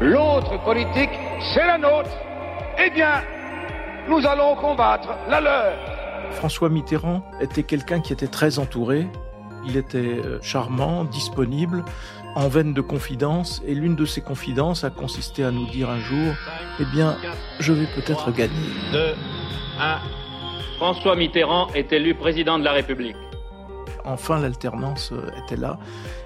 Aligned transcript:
L'autre 0.00 0.58
politique, 0.64 1.10
c'est 1.52 1.66
la 1.66 1.76
nôtre. 1.76 2.10
Eh 2.82 2.88
bien, 2.88 3.22
nous 4.08 4.26
allons 4.26 4.56
combattre 4.56 5.10
la 5.28 5.42
leur. 5.42 6.32
François 6.32 6.70
Mitterrand 6.70 7.22
était 7.42 7.64
quelqu'un 7.64 8.00
qui 8.00 8.14
était 8.14 8.26
très 8.26 8.58
entouré. 8.58 9.06
Il 9.66 9.76
était 9.76 9.98
euh, 9.98 10.38
charmant, 10.40 11.04
disponible, 11.04 11.84
en 12.34 12.48
veine 12.48 12.72
de 12.72 12.80
confidence, 12.80 13.60
et 13.66 13.74
l'une 13.74 13.94
de 13.94 14.06
ses 14.06 14.22
confidences 14.22 14.84
a 14.84 14.90
consisté 14.90 15.44
à 15.44 15.50
nous 15.50 15.66
dire 15.66 15.90
un 15.90 16.00
jour, 16.00 16.32
eh 16.80 16.84
bien, 16.86 17.18
je 17.58 17.74
vais 17.74 17.86
peut-être 17.94 18.32
gagner. 18.32 18.70
2, 18.92 19.14
1. 19.80 19.98
François 20.78 21.14
Mitterrand 21.14 21.68
est 21.74 21.92
élu 21.92 22.14
président 22.14 22.58
de 22.58 22.64
la 22.64 22.72
République. 22.72 23.16
Enfin, 24.04 24.38
l'alternance 24.38 25.12
euh, 25.12 25.30
était 25.44 25.56
là, 25.56 25.78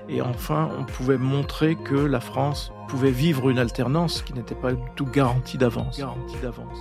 et 0.09 0.23
enfin, 0.23 0.71
on 0.79 0.85
pouvait 0.85 1.19
montrer 1.19 1.77
que 1.77 1.95
la 1.95 2.21
France 2.21 2.73
pouvait 2.89 3.11
vivre 3.11 3.51
une 3.51 3.59
alternance 3.59 4.23
qui 4.23 4.35
n'était 4.35 4.55
pas 4.55 4.73
du 4.73 4.83
tout 4.97 5.07
garantie 5.07 5.59
d'avance. 5.59 5.99
Garantie 5.99 6.37
d'avance. 6.43 6.79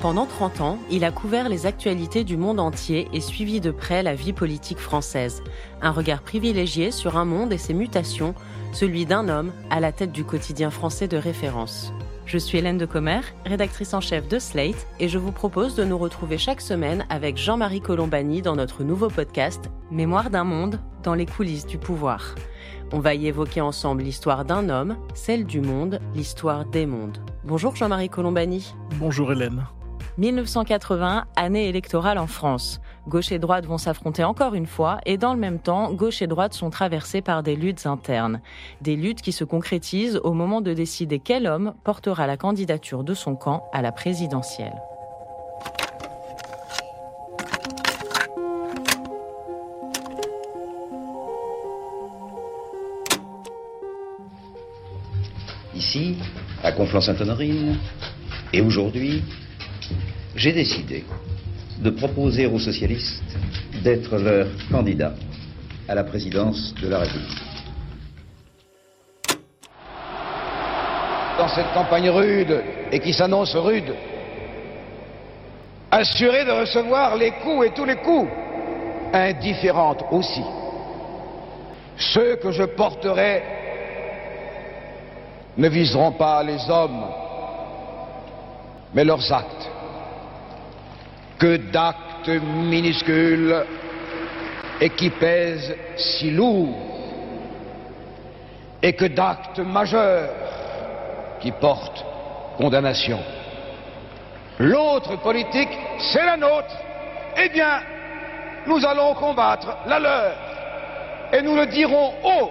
Pendant 0.00 0.26
30 0.26 0.60
ans, 0.60 0.78
il 0.90 1.04
a 1.04 1.10
couvert 1.10 1.48
les 1.48 1.66
actualités 1.66 2.22
du 2.22 2.36
monde 2.36 2.60
entier 2.60 3.08
et 3.12 3.20
suivi 3.20 3.60
de 3.60 3.72
près 3.72 4.04
la 4.04 4.14
vie 4.14 4.32
politique 4.32 4.78
française. 4.78 5.42
Un 5.82 5.90
regard 5.90 6.22
privilégié 6.22 6.92
sur 6.92 7.16
un 7.16 7.24
monde 7.24 7.52
et 7.52 7.58
ses 7.58 7.74
mutations, 7.74 8.36
celui 8.72 9.06
d'un 9.06 9.28
homme 9.28 9.50
à 9.70 9.80
la 9.80 9.90
tête 9.90 10.12
du 10.12 10.22
quotidien 10.22 10.70
français 10.70 11.08
de 11.08 11.16
référence. 11.16 11.92
Je 12.28 12.36
suis 12.36 12.58
Hélène 12.58 12.76
de 12.76 12.84
Commer, 12.84 13.20
rédactrice 13.46 13.94
en 13.94 14.02
chef 14.02 14.28
de 14.28 14.38
Slate, 14.38 14.86
et 15.00 15.08
je 15.08 15.16
vous 15.16 15.32
propose 15.32 15.74
de 15.74 15.82
nous 15.82 15.96
retrouver 15.96 16.36
chaque 16.36 16.60
semaine 16.60 17.06
avec 17.08 17.38
Jean-Marie 17.38 17.80
Colombani 17.80 18.42
dans 18.42 18.54
notre 18.54 18.84
nouveau 18.84 19.08
podcast 19.08 19.70
Mémoire 19.90 20.28
d'un 20.28 20.44
monde 20.44 20.78
dans 21.02 21.14
les 21.14 21.24
coulisses 21.24 21.64
du 21.64 21.78
pouvoir. 21.78 22.34
On 22.92 22.98
va 22.98 23.14
y 23.14 23.28
évoquer 23.28 23.62
ensemble 23.62 24.02
l'histoire 24.02 24.44
d'un 24.44 24.68
homme, 24.68 24.98
celle 25.14 25.46
du 25.46 25.62
monde, 25.62 26.00
l'histoire 26.14 26.66
des 26.66 26.84
mondes. 26.84 27.16
Bonjour 27.44 27.74
Jean-Marie 27.74 28.10
Colombani. 28.10 28.74
Bonjour 28.96 29.32
Hélène. 29.32 29.64
1980, 30.18 31.24
année 31.34 31.70
électorale 31.70 32.18
en 32.18 32.26
France. 32.26 32.82
Gauche 33.08 33.32
et 33.32 33.38
droite 33.38 33.64
vont 33.64 33.78
s'affronter 33.78 34.22
encore 34.22 34.54
une 34.54 34.66
fois 34.66 34.98
et 35.06 35.16
dans 35.16 35.32
le 35.32 35.40
même 35.40 35.60
temps, 35.60 35.90
gauche 35.94 36.20
et 36.20 36.26
droite 36.26 36.52
sont 36.52 36.68
traversées 36.68 37.22
par 37.22 37.42
des 37.42 37.56
luttes 37.56 37.86
internes. 37.86 38.42
Des 38.82 38.96
luttes 38.96 39.22
qui 39.22 39.32
se 39.32 39.44
concrétisent 39.44 40.20
au 40.24 40.34
moment 40.34 40.60
de 40.60 40.74
décider 40.74 41.18
quel 41.18 41.46
homme 41.46 41.72
portera 41.84 42.26
la 42.26 42.36
candidature 42.36 43.04
de 43.04 43.14
son 43.14 43.34
camp 43.34 43.64
à 43.72 43.80
la 43.80 43.92
présidentielle. 43.92 44.76
Ici, 55.74 56.18
à 56.62 56.72
Conflans-Sainte-Honorine, 56.72 57.78
et 58.52 58.60
aujourd'hui, 58.60 59.22
j'ai 60.36 60.52
décidé 60.52 61.06
de 61.80 61.90
proposer 61.90 62.46
aux 62.46 62.58
socialistes 62.58 63.22
d'être 63.82 64.16
leur 64.18 64.46
candidat 64.70 65.14
à 65.88 65.94
la 65.94 66.04
présidence 66.04 66.74
de 66.82 66.88
la 66.88 66.98
République. 66.98 67.42
Dans 71.38 71.48
cette 71.48 71.72
campagne 71.72 72.10
rude 72.10 72.62
et 72.90 72.98
qui 72.98 73.12
s'annonce 73.12 73.54
rude, 73.54 73.94
assurée 75.90 76.44
de 76.44 76.50
recevoir 76.50 77.16
les 77.16 77.30
coups 77.42 77.66
et 77.66 77.70
tous 77.70 77.84
les 77.84 77.96
coups, 77.96 78.28
indifférente 79.12 80.04
aussi. 80.10 80.42
Ceux 81.96 82.36
que 82.36 82.50
je 82.50 82.64
porterai 82.64 83.42
ne 85.56 85.68
viseront 85.68 86.12
pas 86.12 86.42
les 86.42 86.58
hommes, 86.68 87.04
mais 88.94 89.04
leurs 89.04 89.32
actes 89.32 89.70
que 91.38 91.56
d'actes 91.56 92.28
minuscules 92.28 93.64
et 94.80 94.90
qui 94.90 95.10
pèsent 95.10 95.74
si 95.96 96.30
lourd, 96.30 96.74
et 98.82 98.92
que 98.92 99.06
d'actes 99.06 99.58
majeurs 99.58 100.30
qui 101.40 101.52
portent 101.52 102.04
condamnation. 102.56 103.18
L'autre 104.58 105.16
politique, 105.16 105.70
c'est 105.98 106.24
la 106.24 106.36
nôtre. 106.36 106.76
Eh 107.36 107.48
bien, 107.50 107.80
nous 108.66 108.84
allons 108.84 109.14
combattre 109.14 109.78
la 109.86 109.98
leur, 110.00 110.32
et 111.32 111.42
nous 111.42 111.54
le 111.54 111.66
dirons 111.66 112.12
haut, 112.24 112.50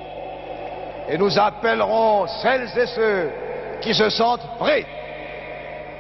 et 1.10 1.18
nous 1.18 1.38
appellerons 1.38 2.28
celles 2.42 2.70
et 2.78 2.86
ceux 2.88 3.30
qui 3.82 3.94
se 3.94 4.10
sentent 4.10 4.48
prêts 4.60 4.86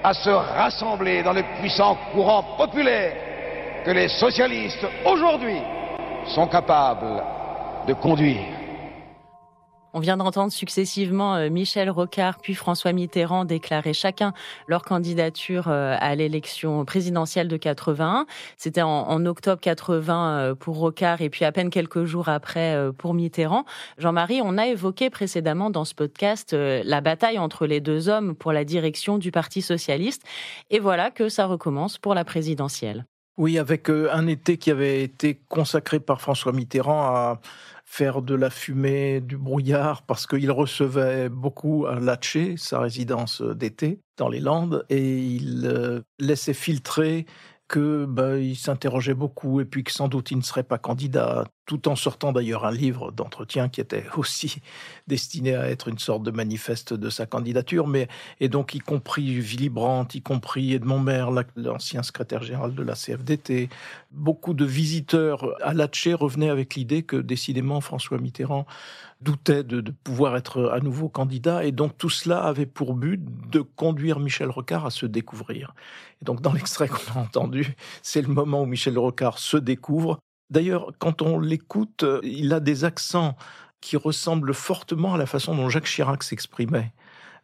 à 0.04 0.14
se 0.14 0.30
rassembler 0.30 1.24
dans 1.24 1.34
le 1.34 1.44
puissant 1.60 1.98
courant 2.14 2.44
populaire 2.58 3.14
que 3.86 3.92
les 3.92 4.08
socialistes 4.08 4.86
aujourd'hui 5.06 5.62
sont 6.28 6.48
capables 6.48 7.24
de 7.88 7.94
conduire. 7.94 8.57
On 9.98 10.00
vient 10.00 10.18
d'entendre 10.18 10.52
successivement 10.52 11.38
euh, 11.38 11.50
Michel 11.50 11.90
Rocard 11.90 12.38
puis 12.38 12.54
François 12.54 12.94
Mitterrand 12.94 13.46
déclarer 13.46 13.94
chacun 13.94 14.32
leur 14.68 14.84
candidature 14.84 15.70
euh, 15.70 15.98
à 16.00 16.14
l'élection 16.14 16.86
présidentielle 16.86 17.48
de 17.48 17.58
81. 17.58 18.28
C'était 18.58 18.84
en, 18.84 19.26
octobre 19.26 19.60
80 19.60 20.38
euh, 20.38 20.54
pour 20.54 20.78
Rocard 20.78 21.22
et 21.22 21.32
puis 21.32 21.46
à 21.46 21.52
peine 21.52 21.72
quelques 21.72 22.04
jours 22.04 22.30
après 22.30 22.78
pour 23.00 23.16
Mitterrand. 23.16 23.66
Jean-Marie, 23.98 24.40
on 24.44 24.60
a 24.60 24.68
évoqué 24.68 25.10
précédemment 25.10 25.72
dans 25.72 25.84
ce 25.84 25.96
podcast 25.96 26.54
la 26.54 27.02
bataille 27.02 27.40
entre 27.40 27.66
les 27.66 27.82
deux 27.82 28.08
hommes 28.08 28.36
pour 28.36 28.54
la 28.54 28.66
direction 28.66 29.18
du 29.18 29.32
Parti 29.32 29.64
socialiste. 29.64 30.22
Et 30.70 30.78
voilà 30.78 31.10
que 31.10 31.28
ça 31.28 31.48
recommence 31.48 31.98
pour 31.98 32.14
la 32.14 32.24
présidentielle. 32.24 33.08
Oui, 33.38 33.60
avec 33.60 33.90
un 33.90 34.26
été 34.26 34.58
qui 34.58 34.72
avait 34.72 35.04
été 35.04 35.40
consacré 35.48 36.00
par 36.00 36.22
François 36.22 36.54
Mitterrand 36.54 37.04
à 37.04 37.40
faire 37.90 38.22
de 38.22 38.36
la 38.36 38.50
fumée, 38.50 39.22
du 39.22 39.38
brouillard, 39.38 40.04
parce 40.04 40.28
qu'il 40.28 40.52
recevait 40.52 41.30
beaucoup 41.30 41.86
à 41.88 42.00
Latché, 42.00 42.56
sa 42.58 42.82
résidence 42.82 43.42
d'été, 43.42 44.02
dans 44.18 44.28
les 44.28 44.42
Landes, 44.42 44.86
et 44.90 45.18
il 45.18 45.66
euh, 45.66 46.02
laissait 46.20 46.54
filtrer 46.54 47.26
que 47.70 48.06
bah, 48.06 48.38
il 48.38 48.58
s'interrogeait 48.58 49.14
beaucoup 49.14 49.62
et 49.62 49.66
puis 49.66 49.86
que 49.86 49.92
sans 49.92 50.10
doute 50.10 50.32
il 50.32 50.38
ne 50.38 50.44
serait 50.44 50.64
pas 50.64 50.78
candidat, 50.78 51.46
tout 51.68 51.90
en 51.90 51.96
sortant 51.96 52.32
d'ailleurs 52.32 52.66
un 52.66 52.72
livre 52.72 53.12
d'entretien 53.12 53.70
qui 53.70 53.82
était 53.82 54.06
aussi 54.16 54.62
destiné 55.08 55.54
à 55.54 55.70
être 55.70 55.90
une 55.90 56.00
sorte 56.00 56.24
de 56.24 56.32
manifeste 56.32 56.94
de 56.94 57.10
sa 57.12 57.28
candidature, 57.28 57.86
mais 57.86 58.08
et 58.40 58.50
donc 58.50 58.74
y 58.74 58.80
compris 58.80 59.40
Willy 59.40 59.70
Brandt, 59.70 60.18
y 60.18 60.22
compris 60.22 60.74
Edmond 60.74 61.00
Maire, 61.00 61.30
l'ancien 61.56 62.02
secrétaire 62.02 62.42
général 62.42 62.74
de 62.74 62.82
la 62.82 62.94
CFDT, 62.94 63.70
beaucoup 64.12 64.54
de 64.54 64.66
visiteurs 64.66 65.56
à 65.62 65.74
Latché 65.74 66.14
revenaient 66.14 66.50
avec 66.50 66.76
l'idée 66.76 67.04
que 67.04 67.18
décidément 67.18 67.82
François 67.82 68.18
Mitterrand 68.18 68.66
doutait 69.20 69.64
de, 69.64 69.82
de, 69.82 69.92
pouvoir 69.92 70.38
être 70.38 70.72
à 70.72 70.80
nouveau 70.80 71.10
candidat. 71.10 71.66
Et 71.66 71.72
donc 71.72 71.98
tout 71.98 72.10
cela 72.10 72.44
avait 72.44 72.66
pour 72.66 72.94
but 72.94 73.22
de 73.50 73.60
conduire 73.62 74.20
Michel 74.20 74.50
Rocard 74.50 74.86
à 74.86 74.90
se 74.90 75.06
découvrir. 75.06 75.74
Et 76.22 76.26
donc 76.26 76.42
dans 76.42 76.54
l'extrait 76.54 76.88
qu'on 76.88 77.20
a 77.20 77.24
entendu, 77.24 77.76
c'est 78.04 78.22
le 78.22 78.30
moment 78.30 78.62
où 78.62 78.66
Michel 78.66 78.98
Rocard 78.98 79.40
se 79.40 79.58
découvre. 79.58 80.20
D'ailleurs, 80.50 80.92
quand 81.00 81.22
on 81.22 81.40
l'écoute, 81.40 82.06
il 82.24 82.54
a 82.54 82.60
des 82.60 82.86
accents 82.86 83.36
qui 83.82 83.98
ressemblent 83.98 84.54
fortement 84.54 85.14
à 85.14 85.18
la 85.18 85.26
façon 85.26 85.56
dont 85.56 85.70
Jacques 85.70 85.86
Chirac 85.86 86.24
s'exprimait 86.24 86.94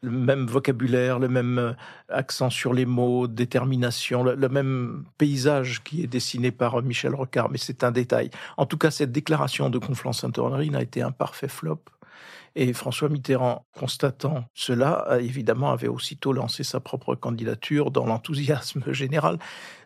le 0.03 0.11
même 0.11 0.45
vocabulaire, 0.45 1.17
le 1.17 1.29
même 1.29 1.57
euh, 1.57 1.73
accent 2.09 2.49
sur 2.49 2.73
les 2.73 2.85
mots, 2.85 3.27
détermination, 3.27 4.23
le, 4.23 4.49
même 4.49 5.05
paysage 5.17 5.81
qui 5.83 6.03
est 6.03 6.07
dessiné 6.07 6.51
par 6.51 6.81
Michel 6.83 7.15
Rocard, 7.15 7.49
mais 7.49 7.57
c'est 7.57 7.83
un 7.83 7.91
détail. 7.91 8.29
En 8.57 8.65
tout 8.65 8.77
cas, 8.77 8.91
cette 8.91 9.11
déclaration 9.11 9.69
de 9.69 9.79
Conflans-Sainte-Honorine 9.79 10.75
a 10.75 10.81
été 10.81 11.01
un 11.01 11.11
parfait 11.11 11.47
flop. 11.47 11.81
Et 12.55 12.73
François 12.73 13.09
Mitterrand, 13.09 13.65
constatant 13.73 14.43
cela, 14.53 15.07
évidemment 15.19 15.71
avait 15.71 15.87
aussitôt 15.87 16.33
lancé 16.33 16.63
sa 16.63 16.79
propre 16.79 17.15
candidature 17.15 17.89
dans 17.89 18.05
l'enthousiasme 18.05 18.83
général, 18.93 19.39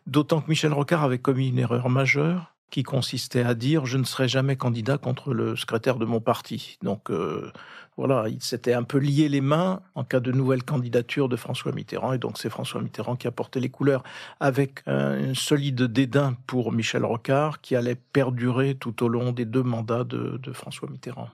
d'autant 0.06 0.42
que 0.42 0.50
Michel 0.50 0.74
Rocard 0.74 1.04
avait 1.04 1.20
commis 1.20 1.48
une 1.48 1.60
erreur 1.60 1.90
majeure 1.90 2.57
qui 2.70 2.84
consistait 2.84 3.44
à 3.44 3.54
dire 3.54 3.86
je 3.86 3.98
ne 3.98 4.04
serai 4.04 4.28
jamais 4.28 4.56
candidat 4.56 4.98
contre 4.98 5.34
le 5.34 5.56
secrétaire 5.56 5.98
de 5.98 6.06
mon 6.06 6.20
parti. 6.20 6.78
Donc 6.82 7.10
euh, 7.10 7.52
voilà, 7.98 8.26
il 8.30 8.42
s'était 8.42 8.74
un 8.74 8.84
peu 8.84 8.98
lié 9.00 9.30
les 9.30 9.42
mains 9.42 9.82
en 9.96 10.04
cas 10.04 10.20
de 10.20 10.32
nouvelle 10.32 10.64
candidature 10.64 11.30
de 11.30 11.36
François 11.36 11.72
Mitterrand, 11.72 12.14
et 12.14 12.20
donc 12.20 12.38
c'est 12.38 12.50
François 12.50 12.82
Mitterrand 12.82 13.16
qui 13.16 13.28
a 13.28 13.32
porté 13.32 13.60
les 13.60 13.70
couleurs 13.70 14.04
avec 14.40 14.84
un 14.86 15.34
solide 15.34 15.84
dédain 15.84 16.38
pour 16.46 16.72
Michel 16.72 17.04
Rocard, 17.06 17.62
qui 17.62 17.76
allait 17.76 17.96
perdurer 17.96 18.76
tout 18.76 19.04
au 19.04 19.08
long 19.08 19.32
des 19.32 19.46
deux 19.46 19.64
mandats 19.64 20.04
de, 20.04 20.38
de 20.38 20.54
François 20.54 20.90
Mitterrand. 20.90 21.30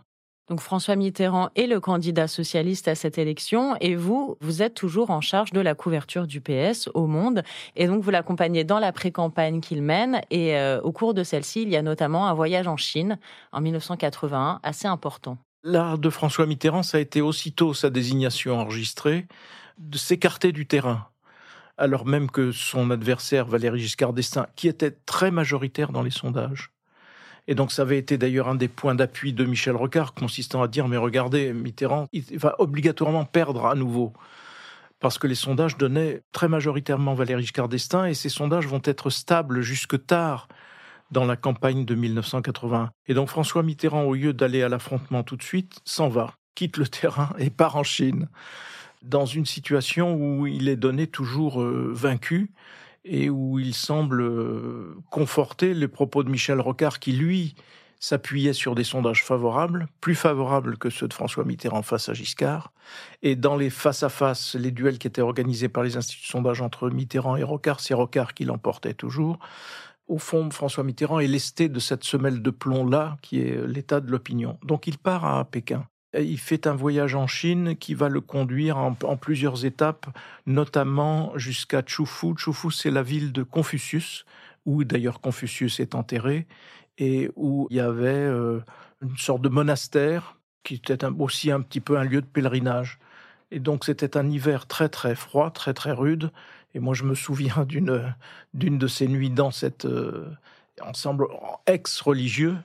Donc 0.50 0.60
François 0.60 0.98
Mitterrand 0.98 1.50
est 1.56 1.68
le 1.68 1.80
candidat 1.80 2.28
socialiste 2.28 2.90
à 2.90 2.96
cette 2.96 3.18
élection 3.18 3.78
et 3.80 3.96
vous, 3.96 4.38
vous 4.42 4.62
êtes 4.62 4.74
toujours 4.74 5.10
en 5.10 5.22
charge 5.22 5.52
de 5.52 5.62
la 5.62 5.74
couverture 5.74 6.28
du 6.28 6.42
PS 6.42 6.90
au 6.94 7.08
monde 7.08 7.44
et 7.78 7.88
donc 7.88 8.04
vous 8.04 8.12
l'accompagnez 8.12 8.66
dans 8.66 8.80
la 8.80 8.92
pré-campagne 8.92 9.62
qu'il 9.62 9.82
mène 9.82 10.22
et 10.32 10.58
euh, 10.58 10.82
au 10.82 10.92
cours 10.92 11.14
de 11.14 11.24
celle-ci, 11.24 11.62
il 11.62 11.70
y 11.70 11.78
a 11.78 11.82
notamment 11.82 12.28
un 12.28 12.34
voyage 12.34 12.68
en 12.68 12.76
Chine 12.76 13.18
en 13.54 13.62
1981 13.62 14.60
assez 14.64 14.88
important. 14.88 15.38
L'art 15.64 15.98
de 15.98 16.10
François 16.10 16.46
Mitterrand, 16.46 16.84
ça 16.84 16.98
a 16.98 17.00
été 17.00 17.22
aussitôt 17.22 17.74
sa 17.74 17.90
désignation 17.90 18.60
enregistrée, 18.60 19.28
de 19.78 19.98
s'écarter 19.98 20.52
du 20.52 20.68
terrain, 20.68 21.08
alors 21.78 22.06
même 22.06 22.30
que 22.30 22.52
son 22.52 22.92
adversaire 22.92 23.46
Valéry 23.46 23.80
Giscard 23.80 24.12
d'Estaing, 24.12 24.48
qui 24.58 24.68
était 24.68 24.92
très 24.92 25.32
majoritaire 25.32 25.94
dans 25.94 26.02
les 26.02 26.12
sondages, 26.12 26.74
et 27.48 27.56
donc 27.56 27.72
ça 27.72 27.82
avait 27.82 27.98
été 27.98 28.18
d'ailleurs 28.18 28.48
un 28.48 28.56
des 28.56 28.68
points 28.68 28.96
d'appui 28.96 29.34
de 29.34 29.44
Michel 29.46 29.76
Rocard, 29.76 30.14
consistant 30.14 30.62
à 30.64 30.68
dire, 30.68 30.88
mais 30.88 30.98
regardez, 30.98 31.54
Mitterrand, 31.54 32.08
il 32.14 32.38
va 32.38 32.56
obligatoirement 32.60 33.26
perdre 33.26 33.66
à 33.66 33.76
nouveau 33.76 34.14
parce 35.04 35.18
que 35.18 35.28
les 35.28 35.36
sondages 35.36 35.78
donnaient 35.78 36.22
très 36.32 36.48
majoritairement 36.48 37.14
Valéry 37.14 37.42
Giscard 37.42 37.68
d'Estaing 37.68 38.06
et 38.06 38.14
ces 38.14 38.30
sondages 38.30 38.68
vont 38.68 38.82
être 38.86 39.10
stables 39.10 39.62
jusque 39.62 40.06
tard 40.06 40.48
dans 41.12 41.26
la 41.26 41.36
campagne 41.36 41.84
de 41.84 41.94
1980. 41.94 42.90
Et 43.08 43.14
donc 43.14 43.28
François 43.28 43.64
Mitterrand, 43.64 44.04
au 44.04 44.14
lieu 44.14 44.32
d'aller 44.32 44.64
à 44.64 44.70
l'affrontement 44.70 45.24
tout 45.24 45.36
de 45.36 45.44
suite, 45.44 45.82
s'en 45.84 46.08
va, 46.08 46.36
quitte 46.56 46.78
le 46.78 46.88
terrain 47.02 47.32
et 47.38 47.50
part 47.50 47.76
en 47.76 47.84
Chine, 47.84 48.30
dans 49.02 49.26
une 49.26 49.46
situation 49.46 50.16
où 50.16 50.48
il 50.48 50.70
est 50.70 50.78
donné 50.78 51.06
toujours 51.08 51.62
euh, 51.62 51.92
vaincu 51.94 52.52
et 53.06 53.30
où 53.30 53.60
il 53.60 53.74
semble 53.74 54.22
euh, 54.22 54.96
conforter 55.12 55.74
les 55.74 55.88
propos 55.88 56.24
de 56.24 56.30
Michel 56.30 56.60
Rocard 56.60 57.00
qui, 57.00 57.12
lui, 57.12 57.56
s'appuyait 58.00 58.54
sur 58.54 58.76
des 58.76 58.84
sondages 58.84 59.24
favorables, 59.24 59.88
plus 60.02 60.16
favorables 60.16 60.78
que 60.78 60.90
ceux 60.90 61.08
de 61.08 61.14
François 61.14 61.46
Mitterrand 61.46 61.84
face 61.84 62.10
à 62.10 62.14
Giscard. 62.14 62.74
Et 63.22 63.36
dans 63.36 63.56
les 63.56 63.70
face-à-face, 63.70 64.56
les 64.56 64.72
duels 64.72 64.98
qui 64.98 65.08
étaient 65.08 65.22
organisés 65.22 65.70
par 65.70 65.84
les 65.84 65.96
instituts 65.96 66.28
de 66.28 66.32
sondage 66.32 66.62
entre 66.62 66.90
Mitterrand 66.90 67.38
et 67.38 67.44
Rocard, 67.44 67.80
c'est 67.80 67.94
Rocard 67.94 68.34
qui 68.34 68.44
l'emportait 68.44 68.94
toujours. 68.94 69.40
Au 70.08 70.18
fond, 70.18 70.50
François 70.52 70.84
Mitterrand 70.84 71.20
est 71.20 71.28
lesté 71.28 71.70
de 71.70 71.80
cette 71.80 72.04
semelle 72.04 72.42
de 72.42 72.52
plomb-là, 72.52 73.18
qui 73.22 73.40
est 73.40 73.66
l'état 73.66 74.02
de 74.02 74.12
l'opinion. 74.12 74.60
Donc 74.64 74.86
il 74.86 74.98
part 74.98 75.24
à 75.24 75.46
Pékin. 75.46 75.88
Il 76.14 76.40
fait 76.40 76.68
un 76.68 76.76
voyage 76.76 77.16
en 77.16 77.26
Chine 77.26 77.76
qui 77.76 77.96
va 77.96 78.08
le 78.08 78.22
conduire 78.22 78.78
en, 78.78 78.94
plusieurs 78.94 79.66
étapes, 79.66 80.06
notamment 80.46 81.36
jusqu'à 81.38 81.82
Chufu. 81.84 82.36
Chufu, 82.38 82.72
c'est 82.72 82.92
la 82.92 83.02
ville 83.02 83.32
de 83.32 83.42
Confucius, 83.42 84.26
où 84.66 84.84
d'ailleurs 84.84 85.22
Confucius 85.22 85.80
est 85.80 85.96
enterré 85.96 86.46
et 87.00 87.32
où 87.36 87.68
il 87.72 87.78
y 87.78 87.80
avait 87.80 88.08
euh, 88.08 88.60
une 89.02 89.18
sorte 89.18 89.42
de 89.42 89.50
monastère 89.50 90.38
qui 90.64 90.76
était 90.76 91.04
aussi 91.06 91.52
un 91.52 91.62
petit 91.62 91.82
peu 91.82 91.98
un 91.98 92.04
lieu 92.04 92.22
de 92.22 92.28
pèlerinage. 92.28 93.00
Et 93.52 93.60
donc 93.60 93.86
c'était 93.86 94.18
un 94.18 94.30
hiver 94.30 94.68
très 94.68 94.90
très 94.90 95.16
froid, 95.16 95.52
très 95.52 95.74
très 95.74 95.92
rude. 95.92 96.32
Et 96.76 96.80
moi 96.80 96.94
je 96.94 97.04
me 97.04 97.16
souviens 97.16 97.66
d'une 97.68 98.16
d'une 98.54 98.78
de 98.78 98.88
ces 98.88 99.08
nuits 99.08 99.30
dans 99.30 99.52
cet 99.52 99.86
euh, 99.86 100.30
ensemble 100.82 101.28
ex-religieux 101.68 102.58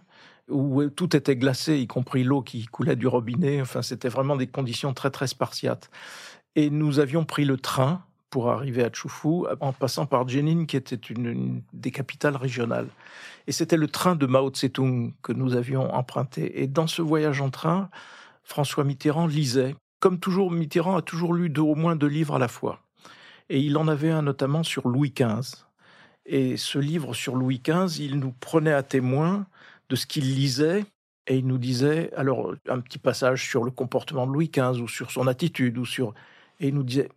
où 0.49 0.89
tout 0.89 1.17
était 1.17 1.37
glacé, 1.37 1.79
y 1.79 1.87
compris 1.87 2.25
l'eau 2.25 2.43
qui 2.43 2.67
coulait 2.67 2.97
du 2.97 3.07
robinet. 3.07 3.61
Enfin, 3.61 3.83
c'était 3.83 4.09
vraiment 4.09 4.37
des 4.37 4.47
conditions 4.47 4.95
très 4.95 5.11
très 5.11 5.27
spartiates. 5.27 5.91
Et 6.57 6.71
nous 6.71 6.99
avions 6.99 7.25
pris 7.25 7.45
le 7.45 7.57
train 7.57 8.03
pour 8.31 8.51
arriver 8.51 8.85
à 8.85 8.91
Chufu 8.93 9.45
en 9.61 9.73
passant 9.73 10.07
par 10.07 10.29
Jenin, 10.29 10.67
qui 10.67 10.77
était 10.77 10.97
une, 10.97 11.63
des 11.73 11.91
capitales 11.91 12.37
régionales. 12.37 12.89
Et 13.47 13.53
c'était 13.53 13.77
le 13.77 13.89
train 13.89 14.17
de 14.17 14.27
Mao 14.27 14.51
Tse-tung 14.51 15.13
que 15.23 15.33
nous 15.33 15.55
avions 15.55 15.95
emprunté. 15.95 16.63
Et 16.63 16.67
dans 16.67 16.87
ce 16.87 17.01
voyage 17.01 17.41
en 17.41 17.51
train, 17.51 17.89
François 18.45 18.85
Mitterrand 18.85 19.27
lisait. 19.27 19.75
Comme 20.01 20.19
toujours, 20.19 20.51
Mitterrand 20.51 20.97
a 20.97 21.03
toujours 21.03 21.35
lu 21.35 21.53
au 21.59 21.75
moins 21.75 21.97
deux 21.97 22.07
livres 22.07 22.37
à 22.37 22.39
la 22.39 22.49
fois. 22.49 22.81
Et 23.49 23.61
il 23.61 23.77
en 23.79 23.89
avait 23.89 24.11
un 24.11 24.23
notamment 24.23 24.63
sur 24.63 24.89
Louis 24.89 25.13
XV. 25.17 25.65
Et 26.27 26.59
ce 26.59 26.79
livre 26.79 27.15
sur 27.15 27.35
Louis 27.35 27.63
XV, 27.65 28.05
il 28.05 28.19
nous 28.19 28.33
prenait 28.33 28.73
à 28.73 28.83
témoin 28.83 29.47
de 29.89 29.97
ce 29.97 30.07
qu'il 30.07 30.35
lisait 30.35 30.85
et 31.27 31.37
il 31.37 31.47
nous 31.47 31.59
disait, 31.59 32.11
alors 32.15 32.55
un 32.69 32.81
petit 32.81 32.99
passage 32.99 33.47
sur 33.47 33.63
le 33.63 33.71
comportement 33.71 34.27
de 34.27 34.33
Louis 34.33 34.51
XV 34.51 34.81
ou 34.81 34.89
sur 34.89 35.11
son 35.11 35.27
attitude 35.27 35.77
ou 35.79 35.85
sur, 35.85 36.15
et 36.59 36.69
il 36.69 36.75
nous 36.75 36.83
disait, 36.83 37.09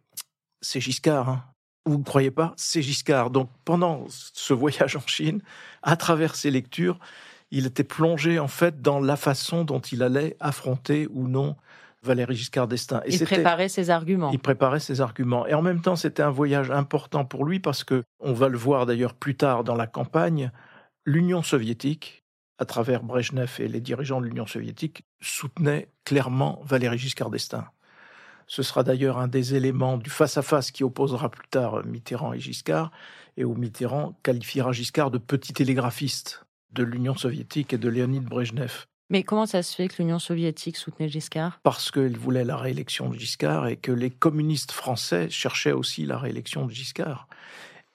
c'est 0.61 0.81
Giscard. 0.81 1.29
Hein. 1.29 1.43
Vous 1.85 1.97
ne 1.97 2.03
croyez 2.03 2.29
pas 2.29 2.53
C'est 2.57 2.81
Giscard. 2.81 3.31
Donc 3.31 3.49
pendant 3.65 4.05
ce 4.09 4.53
voyage 4.53 4.95
en 4.95 5.07
Chine, 5.07 5.41
à 5.81 5.95
travers 5.95 6.35
ses 6.35 6.51
lectures, 6.51 6.99
il 7.51 7.65
était 7.65 7.83
plongé 7.83 8.37
en 8.37 8.47
fait 8.47 8.81
dans 8.81 8.99
la 8.99 9.15
façon 9.15 9.63
dont 9.63 9.79
il 9.79 10.03
allait 10.03 10.37
affronter 10.39 11.07
ou 11.11 11.27
non 11.27 11.55
Valéry 12.03 12.35
Giscard 12.35 12.67
d'Estaing. 12.67 13.01
il 13.07 13.23
préparait 13.23 13.69
ses 13.69 13.91
arguments. 13.91 14.31
Il 14.31 14.39
préparait 14.39 14.79
ses 14.79 15.01
arguments. 15.01 15.45
Et 15.45 15.53
en 15.53 15.61
même 15.61 15.81
temps, 15.81 15.95
c'était 15.95 16.23
un 16.23 16.31
voyage 16.31 16.71
important 16.71 17.25
pour 17.25 17.45
lui 17.45 17.59
parce 17.59 17.83
que, 17.83 18.03
on 18.19 18.33
va 18.33 18.47
le 18.47 18.57
voir 18.57 18.87
d'ailleurs 18.87 19.13
plus 19.13 19.35
tard 19.35 19.63
dans 19.63 19.75
la 19.75 19.85
campagne, 19.85 20.51
l'Union 21.05 21.43
soviétique, 21.43 22.20
à 22.61 22.65
travers 22.65 23.01
Brejnev 23.01 23.55
et 23.57 23.67
les 23.67 23.81
dirigeants 23.81 24.21
de 24.21 24.27
l'Union 24.27 24.45
soviétique, 24.45 25.03
soutenait 25.19 25.89
clairement 26.05 26.61
Valéry 26.63 26.99
Giscard 26.99 27.31
d'Estaing. 27.31 27.65
Ce 28.45 28.61
sera 28.61 28.83
d'ailleurs 28.83 29.17
un 29.17 29.27
des 29.27 29.55
éléments 29.55 29.97
du 29.97 30.11
face-à-face 30.11 30.69
qui 30.69 30.83
opposera 30.83 31.31
plus 31.31 31.47
tard 31.47 31.83
Mitterrand 31.87 32.33
et 32.33 32.39
Giscard, 32.39 32.91
et 33.35 33.43
où 33.43 33.55
Mitterrand 33.55 34.15
qualifiera 34.21 34.73
Giscard 34.73 35.09
de 35.09 35.17
petit 35.17 35.53
télégraphiste 35.53 36.45
de 36.71 36.83
l'Union 36.83 37.15
soviétique 37.15 37.73
et 37.73 37.79
de 37.79 37.89
Léonid 37.89 38.23
Brejnev. 38.25 38.85
Mais 39.09 39.23
comment 39.23 39.47
ça 39.47 39.63
se 39.63 39.75
fait 39.75 39.87
que 39.87 39.95
l'Union 39.97 40.19
soviétique 40.19 40.77
soutenait 40.77 41.09
Giscard? 41.09 41.59
Parce 41.63 41.89
qu'elle 41.89 42.15
voulait 42.15 42.45
la 42.45 42.57
réélection 42.57 43.09
de 43.09 43.17
Giscard 43.17 43.67
et 43.67 43.75
que 43.75 43.91
les 43.91 44.11
communistes 44.11 44.71
français 44.71 45.31
cherchaient 45.31 45.71
aussi 45.71 46.05
la 46.05 46.19
réélection 46.19 46.67
de 46.67 46.71
Giscard. 46.71 47.27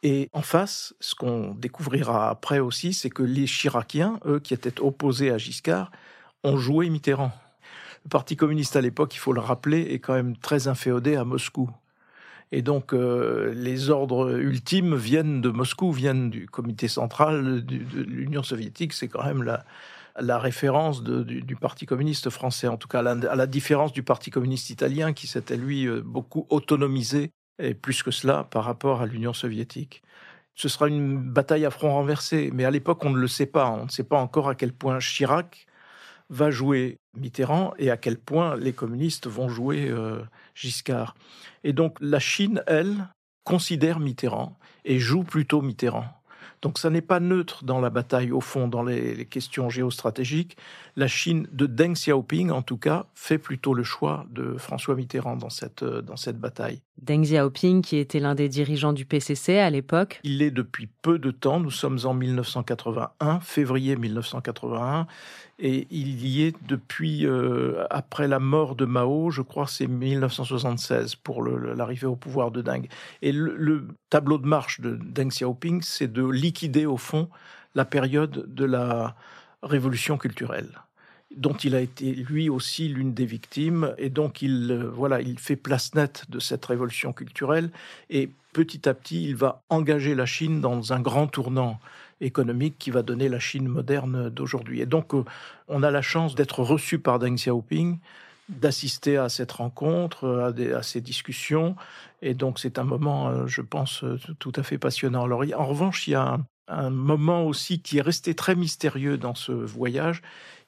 Et 0.09 0.31
en 0.33 0.43
face, 0.43 0.95
ce 1.01 1.17
qu'on 1.17 1.53
découvrira 1.53 2.31
après 2.31 2.61
aussi, 2.61 2.93
c'est 2.93 3.11
que 3.11 3.25
les 3.25 3.47
Chiraciens, 3.47 4.21
eux 4.25 4.39
qui 4.39 4.55
étaient 4.55 4.81
opposés 4.81 5.33
à 5.33 5.37
Giscard, 5.37 5.91
ont 6.45 6.57
joué 6.57 6.91
Mitterrand. 6.91 7.33
Le 8.05 8.11
Parti 8.11 8.37
communiste 8.37 8.77
à 8.77 8.81
l'époque, 8.81 9.17
il 9.17 9.19
faut 9.19 9.33
le 9.33 9.41
rappeler, 9.41 9.81
est 9.81 9.99
quand 9.99 10.15
même 10.15 10.37
très 10.37 10.69
inféodé 10.69 11.17
à 11.17 11.25
Moscou. 11.25 11.69
Et 12.53 12.63
donc, 12.63 12.93
euh, 12.93 13.53
les 13.53 13.91
ordres 13.91 14.39
ultimes 14.39 14.95
viennent 14.95 15.41
de 15.41 15.49
Moscou, 15.49 15.91
viennent 15.91 16.31
du 16.31 16.47
comité 16.47 16.87
central 16.87 17.67
de 17.67 18.01
l'Union 18.01 18.45
soviétique. 18.45 18.93
C'est 18.93 19.09
quand 19.09 19.25
même 19.25 19.43
la, 19.43 20.39
référence 20.39 21.03
du, 21.03 21.57
Parti 21.57 21.85
communiste 21.85 22.31
français, 22.31 22.69
en 22.69 22.77
tout 22.77 22.87
cas, 22.87 23.01
à 23.01 23.35
la, 23.35 23.47
différence 23.49 23.93
du 23.93 24.05
Parti 24.05 24.31
communiste 24.31 24.71
italien, 24.71 25.13
qui 25.13 25.27
s'était, 25.27 25.57
lui, 25.57 25.89
euh, 25.89 26.01
beaucoup 26.01 26.47
autonomisé, 26.49 27.33
et 27.59 27.75
plus 27.75 28.03
que 28.03 28.11
cela, 28.11 28.45
par 28.45 28.65
rapport 28.65 29.01
à 29.01 29.07
l'Union 29.07 29.33
soviétique. 29.33 30.03
Ce 30.55 30.69
sera 30.69 30.89
une 30.89 31.19
bataille 31.19 31.67
à 31.67 31.71
front 31.71 31.93
renversé, 31.93 32.51
mais 32.53 32.65
à 32.65 32.71
l'époque, 32.71 33.05
on 33.05 33.11
ne 33.11 33.19
le 33.19 33.29
sait 33.29 33.47
pas. 33.47 33.71
On 33.71 33.85
ne 33.85 33.91
sait 33.91 34.05
pas 34.05 34.19
encore 34.19 34.49
à 34.49 34.55
quel 34.55 34.73
point 34.73 34.99
Chirac 34.99 35.67
va 36.31 36.51
jouer 36.51 36.99
Mitterrand 37.17 37.73
et 37.79 37.91
à 37.91 37.97
quel 37.97 38.19
point 38.19 38.57
les 38.57 38.73
communistes 38.73 39.27
vont 39.27 39.49
jouer 39.49 39.89
euh, 39.89 40.21
Giscard. 40.55 41.15
Et 41.63 41.73
donc 41.73 41.99
la 42.01 42.19
Chine, 42.19 42.63
elle, 42.67 43.09
considère 43.45 44.01
Mitterrand 44.01 44.59
et 44.85 44.99
joue 44.99 45.23
plutôt 45.23 45.63
Mitterrand. 45.63 46.07
Donc 46.63 46.79
ça 46.79 46.91
n'est 46.91 47.03
pas 47.03 47.21
neutre 47.21 47.65
dans 47.65 47.81
la 47.81 47.91
bataille, 47.91 48.33
au 48.33 48.41
fond, 48.41 48.67
dans 48.67 48.83
les, 48.83 49.25
questions 49.27 49.71
géostratégiques. 49.71 50.57
La 50.99 51.09
Chine 51.09 51.47
de 51.53 51.67
Deng 51.67 51.93
Xiaoping, 51.93 52.51
en 52.51 52.63
tout 52.63 52.79
cas, 52.79 53.05
fait 53.15 53.37
plutôt 53.37 53.75
le 53.75 53.83
choix 53.83 54.25
de 54.31 54.57
François 54.57 54.95
Mitterrand 54.95 55.37
dans 55.37 55.51
cette, 55.51 55.83
euh, 55.83 56.01
dans 56.01 56.17
cette 56.17 56.39
bataille. 56.39 56.81
Deng 57.03 57.21
Xiaoping, 57.21 57.83
qui 57.83 57.99
était 57.99 58.19
l'un 58.19 58.35
des 58.35 58.49
dirigeants 58.49 58.95
du 58.95 59.05
PCC 59.05 59.59
à 59.59 59.69
l'époque. 59.69 60.21
Il 60.25 60.41
est 60.41 60.51
depuis 60.51 60.89
peu 61.03 61.19
de 61.19 61.31
temps, 61.31 61.61
nous 61.61 61.71
sommes 61.71 61.99
en 62.05 62.15
1981, 62.15 63.41
février 63.41 63.95
1981, 63.97 65.07
et 65.59 65.87
il 65.91 66.27
y 66.27 66.45
est 66.45 66.55
depuis 66.67 67.27
euh, 67.27 67.85
après 67.91 68.27
la 68.27 68.39
mort 68.39 68.75
de 68.75 68.87
Mao, 68.87 69.31
je 69.31 69.43
crois 69.43 69.67
c'est 69.67 69.89
1976 69.89 71.15
pour 71.17 71.45
l'arrivée 71.45 72.07
au 72.07 72.17
pouvoir 72.17 72.51
de 72.51 72.63
Deng. 72.63 72.89
Et 73.21 73.33
le, 73.33 73.87
tableau 74.09 74.39
de 74.39 74.47
marche 74.47 74.81
de 74.81 74.97
Deng 74.97 75.29
Xiaoping, 75.29 75.83
c'est 75.83 76.11
de 76.11 76.27
liquider 76.27 76.87
au 76.87 76.97
fond 76.97 77.29
la 77.75 77.85
période 77.85 78.47
de 78.55 78.65
la 78.65 79.15
révolution 79.63 80.17
culturelle 80.17 80.71
dont 81.35 81.55
il 81.55 81.75
a 81.75 81.81
été 81.81 82.15
lui 82.15 82.49
aussi 82.49 82.89
l'une 82.89 83.13
des 83.13 83.27
victimes 83.27 83.95
et 83.99 84.11
donc 84.11 84.43
il 84.43 84.71
euh, 84.71 84.89
voilà 84.89 85.21
il 85.21 85.39
fait 85.39 85.57
place 85.57 85.95
nette 85.95 86.25
de 86.29 86.39
cette 86.39 86.65
révolution 86.65 87.13
culturelle 87.13 87.71
et 88.11 88.31
petit 88.53 88.89
à 88.89 88.95
petit 88.95 89.25
il 89.25 89.37
va 89.37 89.63
engager 89.69 90.15
la 90.15 90.27
Chine 90.27 90.61
dans 90.61 90.93
un 90.93 91.01
grand 91.01 91.27
tournant 91.27 91.81
économique 92.21 92.77
qui 92.79 92.91
va 92.91 93.03
donner 93.03 93.29
la 93.29 93.39
Chine 93.39 93.69
moderne 93.69 94.31
d'aujourd'hui. 94.31 94.81
Et 94.81 94.87
donc, 94.87 95.15
euh, 95.15 95.25
on 95.69 95.83
a 95.83 95.91
la 95.91 96.03
chance 96.03 96.35
d'être 96.35 96.63
reçu 96.63 96.99
par 96.99 97.19
Deng 97.19 97.35
Xiaoping, 97.35 97.99
d'assister 98.49 99.17
à 99.17 99.29
cette 99.29 99.53
rencontre, 99.53 100.53
à, 100.55 100.83
ces 100.83 101.01
discussions. 101.01 101.77
Et 102.23 102.35
donc, 102.35 102.59
c'est 102.59 102.79
un 102.79 102.85
moment, 102.85 103.29
euh, 103.29 103.47
je 103.47 103.61
pense, 103.61 104.05
euh, 104.05 104.19
tout 104.39 104.53
à 104.57 104.63
fait 104.63 104.79
passionnant. 104.79 105.25
Alors, 105.25 105.45
en 105.57 105.67
revanche, 105.67 106.07
il 106.09 106.13
y 106.13 106.15
a 106.15 106.39
un, 106.69 106.91
moment 106.91 107.45
aussi 107.45 107.81
qui 107.81 107.99
est 107.99 108.03
resté 108.03 108.35
très 108.35 108.55
mystérieux 108.55 109.19
dans 109.19 109.35
ce 109.35 109.53
voyage. 109.53 110.23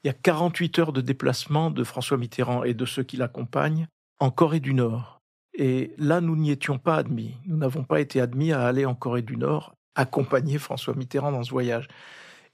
Il 0.05 0.07
y 0.07 0.11
a 0.11 0.15
48 0.15 0.79
heures 0.79 0.93
de 0.93 1.01
déplacement 1.01 1.71
de 1.71 1.83
François 1.85 2.17
Mitterrand 2.17 2.65
et 2.65 2.75
de 2.75 2.85
ceux 2.85 3.03
qui 3.03 3.17
l'accompagnent 3.17 3.89
en 4.21 4.31
Corée 4.31 4.61
du 4.61 4.75
Nord. 4.75 5.21
Et 5.55 5.93
là, 5.99 6.21
nous 6.21 6.37
n'y 6.37 6.51
étions 6.51 6.79
pas 6.79 6.97
admis. 6.97 7.35
Nous 7.47 7.57
n'avons 7.57 7.83
pas 7.83 8.01
été 8.01 8.21
admis 8.21 8.53
à 8.53 8.65
aller 8.65 8.85
en 8.85 8.95
Corée 8.95 9.23
du 9.23 9.37
Nord 9.37 9.75
accompagner 9.97 10.59
François 10.59 10.95
Mitterrand 10.95 11.33
dans 11.33 11.43
ce 11.43 11.51
voyage. 11.51 11.89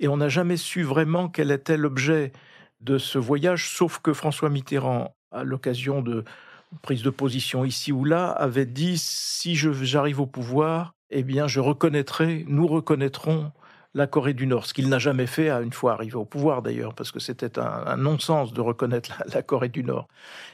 Et 0.01 0.09
on 0.09 0.17
n'a 0.17 0.31
jamais 0.31 0.57
su 0.57 0.83
vraiment 0.83 1.29
quel 1.29 1.51
était 1.51 1.77
l'objet 1.77 2.33
de 2.81 2.97
ce 2.97 3.19
voyage, 3.19 3.69
sauf 3.69 3.99
que 3.99 4.15
François 4.15 4.49
Mitterrand, 4.49 5.15
à 5.31 5.45
l'occasion 5.45 6.01
de 6.01 6.25
prise 6.83 7.03
de 7.03 7.11
position 7.11 7.65
ici 7.65 7.93
ou 7.93 8.05
là, 8.05 8.31
avait 8.31 8.67
dit 8.67 8.97
si 8.99 9.55
j'arrive 9.55 10.21
au 10.21 10.27
pouvoir, 10.27 10.95
eh 11.11 11.23
bien, 11.23 11.47
je 11.47 11.61
reconnaîtrai, 11.61 12.45
nous 12.49 12.67
reconnaîtrons 12.67 13.53
la 13.95 14.07
Corée 14.07 14.35
du 14.35 14.47
Nord, 14.47 14.67
ce 14.67 14.75
qu'il 14.75 14.89
n'a 14.89 14.99
jamais 14.99 15.27
fait 15.27 15.51
à 15.51 15.61
une 15.61 15.73
fois 15.73 15.93
arrivé 15.93 16.17
au 16.17 16.25
pouvoir 16.25 16.63
d'ailleurs, 16.63 16.95
parce 16.95 17.13
que 17.13 17.21
c'était 17.21 17.59
un, 17.59 17.97
non-sens 17.97 18.53
de 18.53 18.61
reconnaître 18.61 19.23
la, 19.33 19.43
Corée 19.43 19.69
du 19.69 19.85
Nord. 19.85 20.09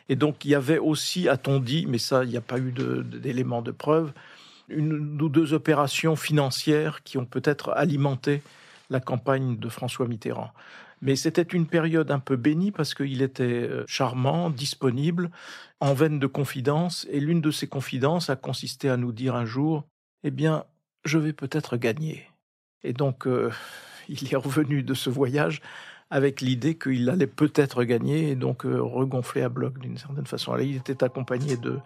Et 0.08 0.16
donc 0.16 0.44
il 0.44 0.50
y 0.50 0.54
avait 0.54 0.78
aussi, 0.78 1.28
a-t-on 1.28 1.58
dit, 1.58 1.86
mais 1.88 1.98
ça, 1.98 2.24
il 2.24 2.30
n'y 2.30 2.36
a 2.36 2.42
pas 2.42 2.58
eu 2.58 2.72
d'éléments 2.72 3.62
de, 3.62 3.70
de, 3.70 3.76
preuve, 3.76 4.12
une 4.68 5.20
ou 5.20 5.28
deux 5.28 5.54
opérations 5.54 6.16
financières 6.16 7.02
qui 7.02 7.18
ont 7.18 7.24
peut-être 7.24 7.70
alimenté 7.70 8.42
la 8.90 9.00
campagne 9.00 9.56
de 9.56 9.68
François 9.68 10.06
Mitterrand. 10.06 10.50
Mais 11.02 11.16
c'était 11.16 11.42
une 11.42 11.66
période 11.66 12.10
un 12.10 12.18
peu 12.18 12.36
bénie 12.36 12.72
parce 12.72 12.94
qu'il 12.94 13.22
était 13.22 13.44
euh, 13.44 13.84
charmant, 13.86 14.50
disponible, 14.50 15.30
en 15.80 15.94
veine 15.94 16.18
de 16.18 16.26
confidence, 16.26 17.06
et 17.10 17.20
l'une 17.20 17.40
de 17.40 17.50
ces 17.50 17.66
confidences 17.66 18.28
a 18.28 18.36
consisté 18.36 18.90
à 18.90 18.98
nous 18.98 19.12
dire 19.12 19.34
un 19.34 19.46
jour, 19.46 19.86
eh 20.24 20.30
bien, 20.30 20.64
je 21.04 21.16
vais 21.16 21.32
peut-être 21.32 21.78
gagner. 21.78 22.29
Et 22.84 22.92
donc, 22.92 23.26
euh, 23.26 23.50
il 24.08 24.32
est 24.32 24.36
revenu 24.36 24.82
de 24.82 24.94
ce 24.94 25.10
voyage 25.10 25.60
avec 26.10 26.40
l'idée 26.40 26.76
qu'il 26.76 27.08
allait 27.08 27.28
peut-être 27.28 27.84
gagner 27.84 28.30
et 28.30 28.34
donc 28.34 28.66
euh, 28.66 28.82
regonfler 28.82 29.42
à 29.42 29.48
bloc 29.48 29.78
d'une 29.78 29.96
certaine 29.96 30.26
façon. 30.26 30.56
il 30.58 30.76
était 30.76 31.04
accompagné 31.04 31.56
de 31.56 31.78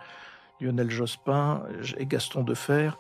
Lionel 0.61 0.91
Jospin 0.91 1.63
et 1.99 2.07
Gaston 2.07 2.43
Defer, 2.43 2.91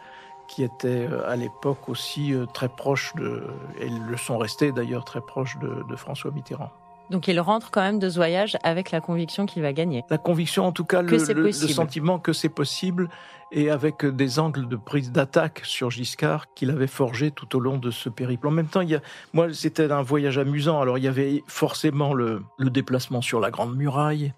qui 0.48 0.62
étaient 0.62 1.08
euh, 1.10 1.26
à 1.26 1.36
l'époque 1.36 1.88
aussi 1.88 2.34
très 2.52 2.68
proches 2.68 3.14
de, 3.14 3.42
et 3.80 3.88
le 3.88 4.16
sont 4.18 4.36
restés 4.36 4.72
d'ailleurs 4.72 5.04
très 5.04 5.22
proches 5.22 5.56
de 5.58 5.96
François 5.96 6.30
Mitterrand. 6.30 6.70
Donc 7.10 7.28
il 7.28 7.38
rentre 7.40 7.70
quand 7.70 7.82
même 7.82 7.98
de 7.98 8.08
ce 8.08 8.16
voyage 8.16 8.56
avec 8.62 8.90
la 8.90 9.00
conviction 9.00 9.46
qu'il 9.46 9.62
va 9.62 9.72
gagner. 9.72 10.04
La 10.10 10.18
conviction, 10.18 10.66
en 10.66 10.72
tout 10.72 10.84
cas, 10.84 11.02
le, 11.02 11.16
le, 11.34 11.52
sentiment 11.52 12.18
que 12.18 12.32
c'est 12.32 12.48
possible, 12.48 13.08
et 13.52 13.70
avec 13.70 14.04
des 14.04 14.38
angles 14.38 14.68
de 14.68 14.76
prise 14.76 15.12
d'attaque 15.12 15.60
sur 15.64 15.90
Giscard 15.90 16.52
qu'il 16.54 16.70
avait 16.70 16.88
forgé 16.88 17.30
tout 17.30 17.56
au 17.56 17.60
long 17.60 17.78
de 17.78 17.90
ce 17.90 18.08
périple. 18.08 18.48
En 18.48 18.50
même 18.50 18.66
temps, 18.66 18.80
il 18.80 18.90
y 18.90 18.94
a, 18.96 19.00
moi, 19.32 19.52
c'était 19.52 19.90
un 19.92 20.02
voyage 20.02 20.38
amusant. 20.38 20.80
Alors 20.80 20.98
il 20.98 21.04
y 21.04 21.08
avait 21.08 21.42
forcément 21.46 22.14
le, 22.14 22.42
le 22.58 22.70
déplacement 22.70 23.22
sur 23.22 23.38
la 23.38 23.50
Grande 23.50 23.76
Muraille, 23.76 24.32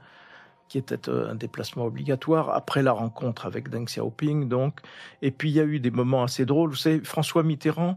qui 0.68 0.78
était 0.78 1.08
euh, 1.08 1.30
un 1.30 1.34
déplacement 1.34 1.86
obligatoire 1.86 2.50
après 2.50 2.82
la 2.82 2.92
rencontre 2.92 3.46
avec 3.46 3.70
Deng 3.70 3.84
Xiaoping, 3.84 4.48
donc. 4.48 4.80
Et 5.22 5.30
puis 5.30 5.50
il 5.50 5.54
y 5.54 5.60
a 5.60 5.64
eu 5.64 5.80
des 5.80 5.90
moments 5.90 6.22
assez 6.22 6.44
drôles. 6.44 6.70
Vous 6.70 6.76
savez, 6.76 7.00
François 7.02 7.42
Mitterrand 7.42 7.96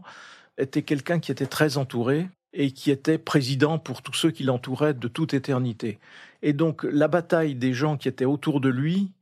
était 0.56 0.82
quelqu'un 0.82 1.18
qui 1.18 1.32
était 1.32 1.46
très 1.46 1.76
entouré 1.76 2.28
et 2.52 2.72
qui 2.72 2.90
était 2.90 3.18
président 3.18 3.78
pour 3.78 4.02
tous 4.02 4.14
ceux 4.14 4.30
qui 4.30 4.42
l'entouraient 4.42 4.94
de 4.94 5.08
toute 5.08 5.34
éternité. 5.34 5.98
Et 6.42 6.52
donc 6.52 6.84
la 6.84 7.08
bataille 7.08 7.54
des 7.54 7.72
gens 7.72 7.96
qui 7.96 8.08
étaient 8.08 8.24
autour 8.24 8.60
de 8.60 8.68
lui, 8.68 9.12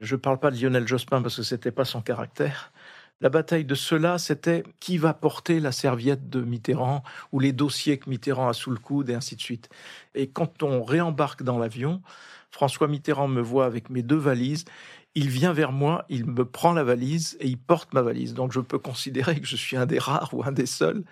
je 0.00 0.14
ne 0.14 0.20
parle 0.20 0.38
pas 0.38 0.50
de 0.50 0.60
Lionel 0.60 0.86
Jospin 0.86 1.22
parce 1.22 1.36
que 1.36 1.42
c'était 1.42 1.72
pas 1.72 1.84
son 1.84 2.00
caractère. 2.00 2.72
La 3.20 3.30
bataille 3.30 3.64
de 3.64 3.74
cela, 3.74 4.16
c'était 4.18 4.62
qui 4.78 4.96
va 4.96 5.12
porter 5.12 5.58
la 5.58 5.72
serviette 5.72 6.30
de 6.30 6.40
Mitterrand 6.40 7.02
ou 7.32 7.40
les 7.40 7.52
dossiers 7.52 7.98
que 7.98 8.08
Mitterrand 8.08 8.48
a 8.48 8.52
sous 8.52 8.70
le 8.70 8.78
coude 8.78 9.10
et 9.10 9.14
ainsi 9.14 9.34
de 9.34 9.40
suite. 9.40 9.68
Et 10.14 10.28
quand 10.28 10.62
on 10.62 10.84
réembarque 10.84 11.42
dans 11.42 11.58
l'avion, 11.58 12.00
François 12.52 12.86
Mitterrand 12.86 13.26
me 13.26 13.40
voit 13.40 13.66
avec 13.66 13.90
mes 13.90 14.02
deux 14.02 14.16
valises. 14.16 14.64
Il 15.16 15.30
vient 15.30 15.52
vers 15.52 15.72
moi, 15.72 16.04
il 16.08 16.26
me 16.26 16.44
prend 16.44 16.72
la 16.72 16.84
valise 16.84 17.36
et 17.40 17.48
il 17.48 17.58
porte 17.58 17.92
ma 17.92 18.02
valise. 18.02 18.34
Donc 18.34 18.52
je 18.52 18.60
peux 18.60 18.78
considérer 18.78 19.40
que 19.40 19.46
je 19.48 19.56
suis 19.56 19.76
un 19.76 19.86
des 19.86 19.98
rares 19.98 20.32
ou 20.32 20.44
un 20.44 20.52
des 20.52 20.66
seuls 20.66 21.02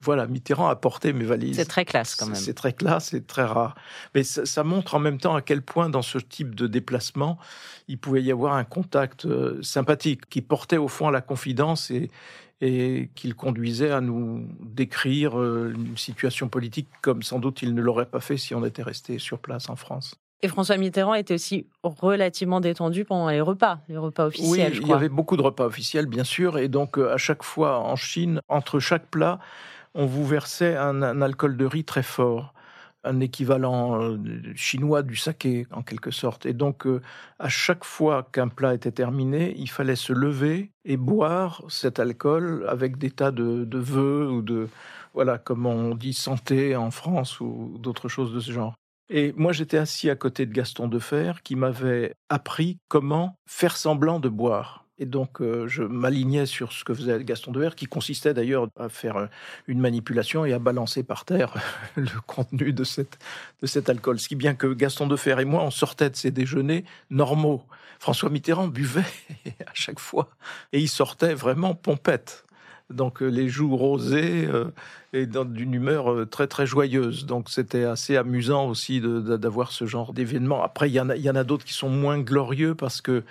voilà, 0.00 0.26
Mitterrand 0.26 0.68
a 0.68 0.76
porté 0.76 1.12
mes 1.12 1.24
valises. 1.24 1.56
C'est 1.56 1.64
très 1.64 1.84
classe 1.84 2.14
quand 2.14 2.26
même. 2.26 2.36
C'est 2.36 2.54
très 2.54 2.72
classe, 2.72 3.06
c'est 3.06 3.26
très 3.26 3.44
rare. 3.44 3.74
Mais 4.14 4.22
ça, 4.22 4.64
montre 4.64 4.94
en 4.94 5.00
même 5.00 5.18
temps 5.18 5.34
à 5.34 5.42
quel 5.42 5.62
point 5.62 5.88
dans 5.88 6.02
ce 6.02 6.18
type 6.18 6.54
de 6.54 6.66
déplacement, 6.66 7.38
il 7.88 7.98
pouvait 7.98 8.22
y 8.22 8.30
avoir 8.30 8.54
un 8.54 8.64
contact 8.64 9.24
euh, 9.24 9.60
sympathique 9.62 10.28
qui 10.28 10.40
portait 10.40 10.76
au 10.76 10.88
fond 10.88 11.08
à 11.08 11.10
la 11.10 11.20
confidence 11.20 11.90
et, 11.90 12.10
et 12.60 13.10
qu'il 13.14 13.34
conduisait 13.34 13.90
à 13.90 14.00
nous 14.00 14.46
décrire 14.60 15.38
euh, 15.38 15.72
une 15.74 15.96
situation 15.96 16.48
politique 16.48 16.88
comme 17.02 17.22
sans 17.22 17.38
doute 17.38 17.62
il 17.62 17.74
ne 17.74 17.82
l'aurait 17.82 18.06
pas 18.06 18.20
fait 18.20 18.36
si 18.36 18.54
on 18.54 18.64
était 18.64 18.82
resté 18.82 19.18
sur 19.18 19.38
place 19.38 19.68
en 19.68 19.76
France. 19.76 20.14
Et 20.40 20.46
François 20.46 20.76
Mitterrand 20.76 21.14
était 21.14 21.34
aussi 21.34 21.66
relativement 21.82 22.60
détendu 22.60 23.04
pendant 23.04 23.28
les 23.28 23.40
repas, 23.40 23.80
les 23.88 23.96
repas 23.96 24.26
officiels. 24.26 24.72
Oui, 24.74 24.80
il 24.82 24.88
y 24.88 24.92
avait 24.92 25.08
beaucoup 25.08 25.36
de 25.36 25.42
repas 25.42 25.64
officiels, 25.64 26.06
bien 26.06 26.22
sûr, 26.22 26.58
et 26.58 26.68
donc 26.68 26.96
euh, 26.96 27.12
à 27.12 27.16
chaque 27.16 27.42
fois 27.42 27.80
en 27.80 27.96
Chine, 27.96 28.40
entre 28.48 28.78
chaque 28.78 29.06
plat, 29.06 29.40
on 29.94 30.06
vous 30.06 30.26
versait 30.26 30.76
un, 30.76 31.22
alcool 31.22 31.56
de 31.56 31.64
riz 31.64 31.84
très 31.84 32.02
fort 32.02 32.54
un 33.04 33.20
équivalent 33.20 34.02
euh, 34.02 34.18
chinois 34.54 35.02
du 35.02 35.16
saké 35.16 35.66
en 35.70 35.82
quelque 35.82 36.10
sorte. 36.10 36.46
Et 36.46 36.52
donc 36.52 36.86
euh, 36.86 37.00
à 37.38 37.48
chaque 37.48 37.84
fois 37.84 38.28
qu'un 38.32 38.48
plat 38.48 38.74
était 38.74 38.92
terminé, 38.92 39.54
il 39.56 39.70
fallait 39.70 39.96
se 39.96 40.12
lever 40.12 40.72
et 40.84 40.96
boire 40.96 41.62
cet 41.68 42.00
alcool 42.00 42.66
avec 42.68 42.98
des 42.98 43.10
tas 43.10 43.30
de, 43.30 43.64
de 43.64 43.78
vœux 43.78 44.28
ou 44.28 44.42
de 44.42 44.68
voilà 45.14 45.38
comme 45.38 45.66
on 45.66 45.94
dit 45.94 46.12
santé 46.12 46.76
en 46.76 46.90
France 46.90 47.40
ou 47.40 47.76
d'autres 47.78 48.08
choses 48.08 48.34
de 48.34 48.40
ce 48.40 48.52
genre. 48.52 48.74
Et 49.10 49.32
moi 49.36 49.52
j'étais 49.52 49.78
assis 49.78 50.10
à 50.10 50.16
côté 50.16 50.44
de 50.44 50.52
Gaston 50.52 50.88
Defer 50.88 51.32
qui 51.42 51.56
m'avait 51.56 52.14
appris 52.28 52.78
comment 52.88 53.36
faire 53.46 53.76
semblant 53.76 54.20
de 54.20 54.28
boire. 54.28 54.87
Et 55.00 55.06
donc, 55.06 55.40
euh, 55.40 55.68
je 55.68 55.82
m'alignais 55.84 56.46
sur 56.46 56.72
ce 56.72 56.82
que 56.82 56.92
faisait 56.92 57.22
Gaston 57.22 57.52
Defer, 57.52 57.76
qui 57.76 57.86
consistait 57.86 58.34
d'ailleurs 58.34 58.68
à 58.76 58.88
faire 58.88 59.16
euh, 59.16 59.26
une 59.68 59.78
manipulation 59.78 60.44
et 60.44 60.52
à 60.52 60.58
balancer 60.58 61.04
par 61.04 61.24
terre 61.24 61.54
le 61.96 62.08
contenu 62.26 62.72
de, 62.72 62.82
cette, 62.82 63.18
de 63.62 63.66
cet 63.66 63.88
alcool. 63.88 64.18
Ce 64.18 64.28
qui 64.28 64.34
bien 64.34 64.54
que 64.54 64.66
Gaston 64.66 65.06
Defer 65.06 65.36
et 65.40 65.44
moi, 65.44 65.62
on 65.62 65.70
sortait 65.70 66.10
de 66.10 66.16
ces 66.16 66.32
déjeuners 66.32 66.84
normaux. 67.10 67.62
François 68.00 68.28
Mitterrand 68.28 68.68
buvait 68.68 69.04
à 69.66 69.72
chaque 69.74 70.00
fois 70.00 70.28
et 70.72 70.80
il 70.80 70.88
sortait 70.88 71.34
vraiment 71.34 71.74
pompette. 71.74 72.44
Donc, 72.90 73.22
euh, 73.22 73.26
les 73.26 73.48
joues 73.48 73.76
rosées 73.76 74.48
et 75.12 75.26
d'une 75.26 75.74
humeur 75.74 76.28
très 76.28 76.46
très 76.46 76.66
joyeuse. 76.66 77.26
Donc, 77.26 77.50
c'était 77.50 77.84
assez 77.84 78.16
amusant 78.16 78.66
aussi 78.66 79.00
d'avoir 79.00 79.70
ce 79.70 79.84
genre 79.86 80.12
d'événement. 80.12 80.64
Après, 80.64 80.88
il 80.88 80.94
y 80.94 81.00
en 81.00 81.10
a, 81.10 81.16
il 81.16 81.22
y 81.22 81.30
en 81.30 81.36
a 81.36 81.44
d'autres 81.44 81.66
qui 81.66 81.74
sont 81.74 81.90
moins 81.90 82.18
glorieux 82.18 82.74
parce 82.74 83.00
que 83.00 83.22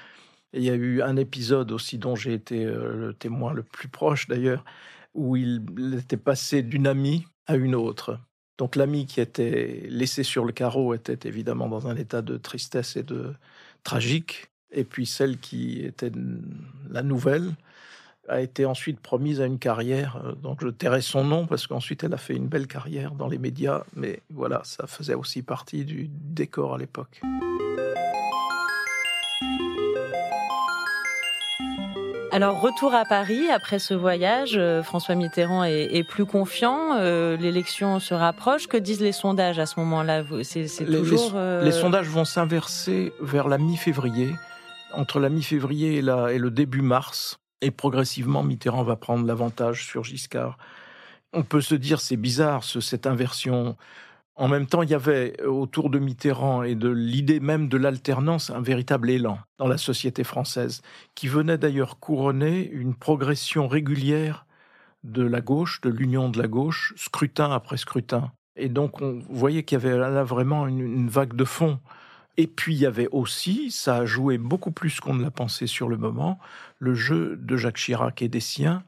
il 0.54 0.64
y 0.64 0.70
a 0.70 0.76
eu 0.76 1.02
un 1.02 1.18
épisode 1.18 1.72
aussi 1.72 1.98
dont 1.98 2.16
j'ai 2.16 2.34
été 2.34 2.66
euh, 2.66 2.94
le 2.96 3.14
témoin 3.14 3.54
le 3.54 3.64
plus 3.64 3.88
proche 3.88 4.28
d'ailleurs, 4.28 4.64
où 5.14 5.36
il 5.36 5.64
était 5.98 6.18
passé 6.18 6.62
d'une 6.62 6.88
amie 6.88 7.26
à 7.48 7.56
une 7.56 7.76
autre. 7.76 8.20
Donc 8.58 8.76
l'amie 8.76 9.06
qui 9.06 9.22
était 9.22 9.84
laissée 9.90 10.24
sur 10.24 10.46
le 10.46 10.52
carreau 10.52 10.94
était 10.94 11.28
évidemment 11.28 11.68
dans 11.68 11.88
un 11.88 11.96
état 11.96 12.22
de 12.22 12.38
tristesse 12.38 12.96
et 12.96 13.04
de 13.04 13.34
tragique, 13.84 14.48
et 14.72 14.84
puis 14.84 15.06
celle 15.06 15.38
qui 15.38 15.82
était 15.82 16.12
la 16.90 17.04
nouvelle 17.04 17.54
a 18.28 18.42
été 18.42 18.66
ensuite 18.66 19.00
promise 19.00 19.40
à 19.42 19.46
une 19.46 19.60
carrière. 19.60 20.22
Euh, 20.24 20.34
donc 20.34 20.62
je 20.62 20.70
tairai 20.70 21.02
son 21.02 21.24
nom 21.24 21.46
parce 21.46 21.68
qu'ensuite 21.68 22.04
elle 22.04 22.14
a 22.14 22.18
fait 22.18 22.36
une 22.36 22.48
belle 22.48 22.68
carrière 22.68 23.12
dans 23.12 23.28
les 23.28 23.38
médias, 23.38 23.84
mais 23.96 24.22
voilà, 24.30 24.62
ça 24.64 24.88
faisait 24.88 25.14
aussi 25.14 25.42
partie 25.42 25.86
du 25.86 26.10
décor 26.10 26.76
à 26.76 26.78
l'époque. 26.78 27.22
Alors, 32.38 32.62
retour 32.62 32.94
à 32.94 33.04
Paris 33.04 33.50
après 33.50 33.80
ce 33.80 33.96
voyage, 33.96 34.58
euh, 34.58 34.84
François 34.84 35.16
Mitterrand 35.16 35.64
est, 35.64 36.08
plus 36.08 36.28
confiant, 36.28 36.94
euh, 36.94 37.36
l'élection 37.36 38.00
se 38.00 38.14
rapproche. 38.14 38.68
Que 38.68 38.78
disent 38.78 39.02
les 39.02 39.12
sondages 39.12 39.58
à 39.58 39.66
ce 39.66 39.80
moment-là? 39.80 40.24
C'est 40.44 40.68
toujours. 40.86 41.32
Euh, 41.34 41.64
les, 41.64 41.72
sondages 41.72 42.06
vont 42.06 42.26
s'inverser 42.26 43.12
vers 43.20 43.48
la 43.48 43.58
mi-février, 43.58 44.36
entre 44.94 45.20
la 45.20 45.30
mi-février 45.30 45.96
et, 45.96 45.98
et 45.98 46.38
le 46.38 46.52
début 46.52 46.84
mars, 46.84 47.40
et 47.62 47.72
progressivement 47.72 48.44
Mitterrand 48.44 48.84
va 48.84 48.98
prendre 48.98 49.26
l'avantage 49.26 49.88
sur 49.88 50.04
Giscard. 50.04 50.60
On 51.34 51.42
peut 51.42 51.62
se 51.62 51.74
dire 51.74 52.00
c'est 52.00 52.18
bizarre 52.18 52.64
cette 52.64 53.08
inversion 53.08 53.76
en 54.38 54.48
même 54.48 54.68
temps, 54.68 54.84
il 54.84 54.90
y 54.90 54.94
avait 54.94 55.34
euh, 55.42 55.48
autour 55.48 55.90
de 55.90 55.98
Mitterrand 55.98 56.62
et 56.62 56.76
de 56.76 56.90
l'idée 56.90 57.40
même 57.40 57.68
de 57.68 57.78
l'alternance 57.78 58.52
un 58.52 58.62
véritable 58.62 59.10
élan 59.10 59.40
dans 59.58 59.68
la 59.68 59.80
société 59.80 60.24
française, 60.24 60.84
qui 61.16 61.28
venait 61.28 61.58
d'ailleurs 61.58 62.00
couronner 62.00 62.70
une 62.70 62.94
progression 62.94 63.68
régulière 63.68 64.46
de 65.04 65.24
la 65.24 65.42
gauche, 65.42 65.82
de 65.82 65.90
l'union 65.90 66.30
de 66.30 66.40
la 66.40 66.48
gauche, 66.48 66.94
scrutin 66.98 67.52
après 67.52 67.78
scrutin. 67.78 68.32
Et 68.56 68.70
donc 68.70 69.02
on 69.02 69.20
voyait 69.30 69.64
qu'il 69.64 69.80
y 69.80 69.82
avait 69.84 69.98
là 69.98 70.24
vraiment 70.24 70.68
une, 70.68 71.10
vague 71.10 71.36
de 71.36 71.46
fond. 71.46 71.80
Et 72.38 72.46
puis 72.46 72.76
il 72.76 72.80
y 72.80 72.86
avait 72.86 73.08
aussi, 73.12 73.72
ça 73.72 73.98
a 73.98 74.06
joué 74.06 74.38
beaucoup 74.38 74.72
plus 74.72 75.00
qu'on 75.00 75.16
ne 75.16 75.24
l'a 75.24 75.32
pensé 75.32 75.66
sur 75.66 75.90
le 75.90 75.98
moment, 75.98 76.38
le 76.78 76.94
jeu 76.94 77.38
de 77.38 77.58
Jacques 77.58 77.78
Chirac 77.78 78.22
et 78.22 78.28
des 78.28 78.40
siens 78.40 78.84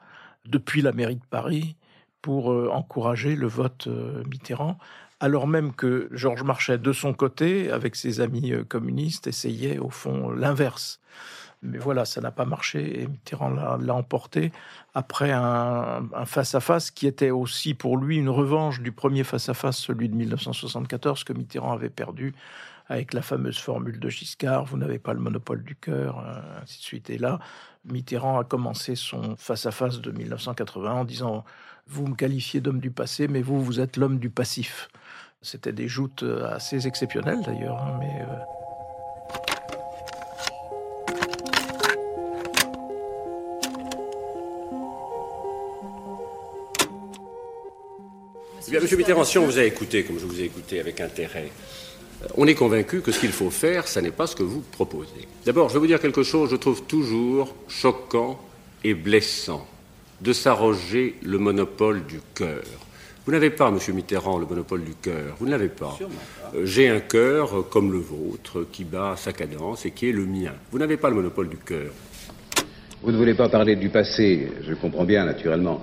depuis 0.45 0.83
la 0.83 0.91
mairie 0.91 1.15
de 1.15 1.25
Paris 1.29 1.75
pour 2.21 2.51
euh, 2.51 2.69
encourager 2.71 3.35
le 3.35 3.47
vote 3.47 3.87
euh, 3.87 4.23
Mitterrand 4.29 4.77
alors 5.19 5.47
même 5.47 5.73
que 5.73 6.09
Georges 6.11 6.43
Marchais, 6.43 6.77
de 6.77 6.93
son 6.93 7.13
côté, 7.13 7.71
avec 7.71 7.95
ses 7.95 8.21
amis 8.21 8.53
euh, 8.53 8.63
communistes, 8.63 9.27
essayait 9.27 9.77
au 9.77 9.89
fond 9.89 10.31
l'inverse. 10.31 10.99
Mais 11.61 11.77
voilà, 11.77 12.05
ça 12.05 12.21
n'a 12.21 12.31
pas 12.31 12.45
marché 12.45 13.01
et 13.01 13.07
Mitterrand 13.07 13.49
l'a 13.49 13.93
emporté 13.93 14.53
après 14.93 15.31
un 15.31 16.01
face-à-face 16.25 16.89
qui 16.89 17.05
était 17.05 17.31
aussi 17.31 17.73
pour 17.73 17.97
lui 17.97 18.15
une 18.15 18.29
revanche 18.29 18.79
du 18.79 18.93
premier 18.93 19.25
face-à-face, 19.25 19.77
celui 19.77 20.07
de 20.07 20.15
1974, 20.15 21.25
que 21.25 21.33
Mitterrand 21.33 21.73
avait 21.73 21.89
perdu 21.89 22.33
avec 22.89 23.13
la 23.13 23.21
fameuse 23.21 23.59
formule 23.59 23.99
de 23.99 24.09
Giscard, 24.09 24.65
vous 24.65 24.77
n'avez 24.77 24.97
pas 24.97 25.13
le 25.13 25.19
monopole 25.19 25.63
du 25.63 25.75
cœur, 25.75 26.19
euh, 26.19 26.41
ainsi 26.61 26.79
de 26.79 26.83
suite. 26.83 27.09
Et 27.11 27.19
là, 27.19 27.39
Mitterrand 27.85 28.39
a 28.39 28.43
commencé 28.43 28.95
son 28.95 29.35
face-à-face 29.37 30.01
de 30.01 30.11
1980 30.11 30.91
en 30.93 31.05
disant, 31.05 31.45
vous 31.87 32.07
me 32.07 32.15
qualifiez 32.15 32.61
d'homme 32.61 32.79
du 32.79 32.89
passé, 32.89 33.27
mais 33.27 33.43
vous, 33.43 33.63
vous 33.63 33.79
êtes 33.79 33.95
l'homme 33.95 34.17
du 34.17 34.31
passif. 34.31 34.89
C'était 35.41 35.71
des 35.71 35.87
joutes 35.87 36.25
assez 36.49 36.85
exceptionnelles 36.85 37.41
d'ailleurs, 37.45 37.77
hein, 37.77 37.97
mais... 37.99 38.21
Euh, 38.21 38.59
Eh 48.71 48.79
Monsieur 48.79 48.97
Mitterrand, 48.97 49.23
si 49.23 49.39
on 49.39 49.45
vous 49.45 49.57
a 49.57 49.63
écouté, 49.63 50.03
comme 50.03 50.19
je 50.19 50.25
vous 50.25 50.41
ai 50.41 50.43
écouté 50.43 50.79
avec 50.79 51.01
intérêt, 51.01 51.49
euh, 52.23 52.27
on 52.37 52.45
est 52.45 52.53
convaincu 52.53 53.01
que 53.01 53.11
ce 53.11 53.19
qu'il 53.19 53.31
faut 53.31 53.49
faire, 53.49 53.87
ce 53.87 53.99
n'est 53.99 54.11
pas 54.11 54.27
ce 54.27 54.35
que 54.35 54.43
vous 54.43 54.61
proposez. 54.61 55.27
D'abord, 55.43 55.69
je 55.69 55.73
vais 55.73 55.79
vous 55.79 55.87
dire 55.87 55.99
quelque 55.99 56.21
chose, 56.21 56.51
je 56.51 56.55
trouve 56.55 56.83
toujours 56.83 57.55
choquant 57.67 58.39
et 58.83 58.93
blessant 58.93 59.65
de 60.21 60.33
s'arroger 60.33 61.15
le 61.23 61.39
monopole 61.39 62.05
du 62.05 62.19
cœur. 62.35 62.63
Vous 63.29 63.35
n'avez 63.35 63.51
pas, 63.51 63.69
Monsieur 63.69 63.93
Mitterrand, 63.93 64.39
le 64.39 64.47
monopole 64.47 64.83
du 64.83 64.95
cœur. 64.95 65.35
Vous 65.37 65.45
ne 65.45 65.51
l'avez 65.51 65.69
pas. 65.69 65.95
Euh, 66.55 66.65
j'ai 66.65 66.89
un 66.89 66.99
cœur 66.99 67.69
comme 67.69 67.91
le 67.91 67.99
vôtre, 67.99 68.65
qui 68.71 68.83
bat 68.83 69.13
sa 69.17 69.33
cadence 69.33 69.85
et 69.85 69.91
qui 69.91 70.09
est 70.09 70.11
le 70.11 70.25
mien. 70.25 70.53
Vous 70.71 70.79
n'avez 70.79 70.97
pas 70.97 71.11
le 71.11 71.15
monopole 71.17 71.47
du 71.47 71.57
cœur. 71.57 71.91
Vous 73.03 73.11
ne 73.11 73.17
voulez 73.17 73.35
pas 73.35 73.47
parler 73.47 73.75
du 73.75 73.89
passé, 73.89 74.51
je 74.67 74.73
comprends 74.73 75.05
bien, 75.05 75.25
naturellement. 75.25 75.81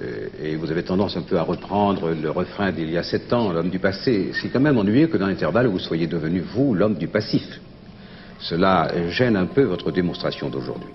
Euh, 0.00 0.28
et 0.40 0.54
vous 0.54 0.70
avez 0.70 0.84
tendance 0.84 1.16
un 1.16 1.22
peu 1.22 1.36
à 1.36 1.42
reprendre 1.42 2.10
le 2.10 2.30
refrain 2.30 2.70
d'il 2.70 2.90
y 2.92 2.96
a 2.96 3.02
sept 3.02 3.32
ans, 3.32 3.50
l'homme 3.50 3.70
du 3.70 3.80
passé. 3.80 4.30
C'est 4.40 4.50
quand 4.50 4.60
même 4.60 4.78
ennuyeux 4.78 5.08
que 5.08 5.16
dans 5.16 5.26
l'intervalle, 5.26 5.66
vous 5.66 5.80
soyez 5.80 6.06
devenu, 6.06 6.42
vous, 6.42 6.74
l'homme 6.74 6.94
du 6.94 7.08
passif. 7.08 7.60
Cela 8.38 8.88
gêne 9.08 9.34
un 9.34 9.46
peu 9.46 9.64
votre 9.64 9.90
démonstration 9.90 10.48
d'aujourd'hui. 10.48 10.94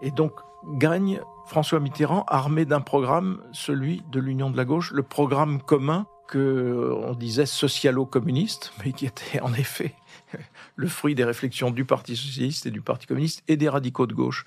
Et 0.00 0.10
donc, 0.10 0.32
gagne 0.78 1.20
François 1.46 1.80
Mitterrand 1.80 2.24
armé 2.26 2.64
d'un 2.64 2.80
programme, 2.80 3.42
celui 3.52 4.02
de 4.10 4.20
l'Union 4.20 4.50
de 4.50 4.56
la 4.56 4.64
gauche, 4.64 4.92
le 4.92 5.02
programme 5.02 5.60
commun 5.60 6.06
que 6.26 6.90
on 7.02 7.14
disait 7.14 7.46
socialo-communiste, 7.46 8.72
mais 8.84 8.92
qui 8.92 9.06
était 9.06 9.40
en 9.40 9.52
effet 9.54 9.94
le 10.76 10.88
fruit 10.88 11.14
des 11.14 11.24
réflexions 11.24 11.70
du 11.70 11.84
Parti 11.84 12.16
socialiste 12.16 12.66
et 12.66 12.70
du 12.70 12.80
Parti 12.80 13.06
communiste 13.06 13.42
et 13.46 13.56
des 13.56 13.68
radicaux 13.68 14.06
de 14.06 14.14
gauche 14.14 14.44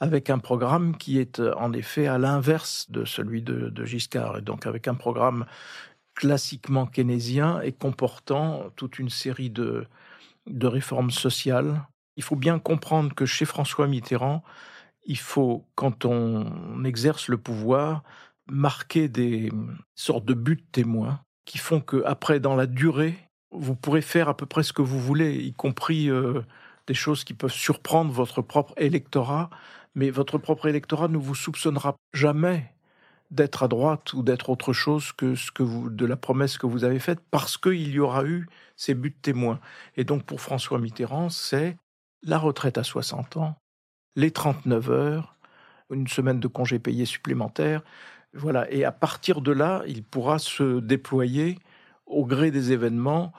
avec 0.00 0.30
un 0.30 0.38
programme 0.38 0.96
qui 0.96 1.18
est 1.18 1.40
euh, 1.40 1.54
en 1.56 1.72
effet 1.72 2.06
à 2.06 2.18
l'inverse 2.18 2.90
de 2.90 3.04
celui 3.04 3.42
de, 3.42 3.84
Giscard, 3.84 4.38
et 4.38 4.42
donc 4.42 4.66
avec 4.66 4.88
un 4.88 4.94
programme 4.94 5.44
classiquement 6.14 6.86
keynésien 6.86 7.60
et 7.60 7.72
comportant 7.72 8.70
toute 8.76 8.98
une 8.98 9.10
série 9.10 9.50
de, 9.50 9.86
de 10.46 10.66
réformes 10.66 11.10
sociales. 11.10 11.86
Il 12.16 12.22
faut 12.22 12.36
bien 12.36 12.58
comprendre 12.58 13.14
que 13.14 13.26
chez 13.26 13.44
François 13.44 13.86
Mitterrand, 13.86 14.42
il 15.10 15.18
faut, 15.18 15.66
quand 15.74 16.04
on 16.04 16.84
exerce 16.84 17.26
le 17.26 17.36
pouvoir, 17.36 18.04
marquer 18.48 19.08
des 19.08 19.50
sortes 19.96 20.24
de 20.24 20.34
buts 20.34 20.64
témoins 20.70 21.20
qui 21.46 21.58
font 21.58 21.80
que, 21.80 22.04
après, 22.06 22.38
dans 22.38 22.54
la 22.54 22.68
durée, 22.68 23.18
vous 23.50 23.74
pourrez 23.74 24.02
faire 24.02 24.28
à 24.28 24.36
peu 24.36 24.46
près 24.46 24.62
ce 24.62 24.72
que 24.72 24.82
vous 24.82 25.00
voulez, 25.00 25.34
y 25.34 25.52
compris 25.52 26.08
euh, 26.08 26.42
des 26.86 26.94
choses 26.94 27.24
qui 27.24 27.34
peuvent 27.34 27.50
surprendre 27.50 28.12
votre 28.12 28.40
propre 28.40 28.72
électorat, 28.76 29.50
mais 29.96 30.10
votre 30.10 30.38
propre 30.38 30.68
électorat 30.68 31.08
ne 31.08 31.18
vous 31.18 31.34
soupçonnera 31.34 31.96
jamais 32.14 32.72
d'être 33.32 33.64
à 33.64 33.68
droite 33.68 34.12
ou 34.12 34.22
d'être 34.22 34.48
autre 34.48 34.72
chose 34.72 35.10
que 35.10 35.34
ce 35.34 35.50
que 35.50 35.88
de 35.88 36.06
la 36.06 36.16
promesse 36.16 36.56
que 36.56 36.66
vous 36.66 36.84
avez 36.84 37.00
faite, 37.00 37.18
parce 37.32 37.58
qu'il 37.58 37.90
y 37.90 37.98
aura 37.98 38.24
eu 38.24 38.48
ces 38.76 38.94
buts 38.94 39.16
témoins. 39.20 39.58
Et 39.96 40.04
donc 40.04 40.22
pour 40.22 40.40
François 40.40 40.78
Mitterrand, 40.78 41.30
c'est 41.30 41.76
la 42.22 42.38
retraite 42.38 42.78
à 42.78 42.84
60 42.84 43.38
ans, 43.38 43.56
les 44.16 44.30
39 44.30 44.90
heures, 44.90 45.36
une 45.90 46.06
semaine 46.06 46.40
de 46.40 46.48
congés 46.48 46.78
payés 46.78 47.04
supplémentaires. 47.04 47.82
Voilà. 48.34 48.70
Et 48.70 48.84
à 48.84 48.92
partir 48.92 49.40
de 49.40 49.52
là, 49.52 49.82
il 49.86 50.02
pourra 50.02 50.38
se 50.38 50.80
déployer 50.80 51.58
au 52.06 52.24
gré 52.24 52.50
des 52.50 52.72
événements 52.72 53.32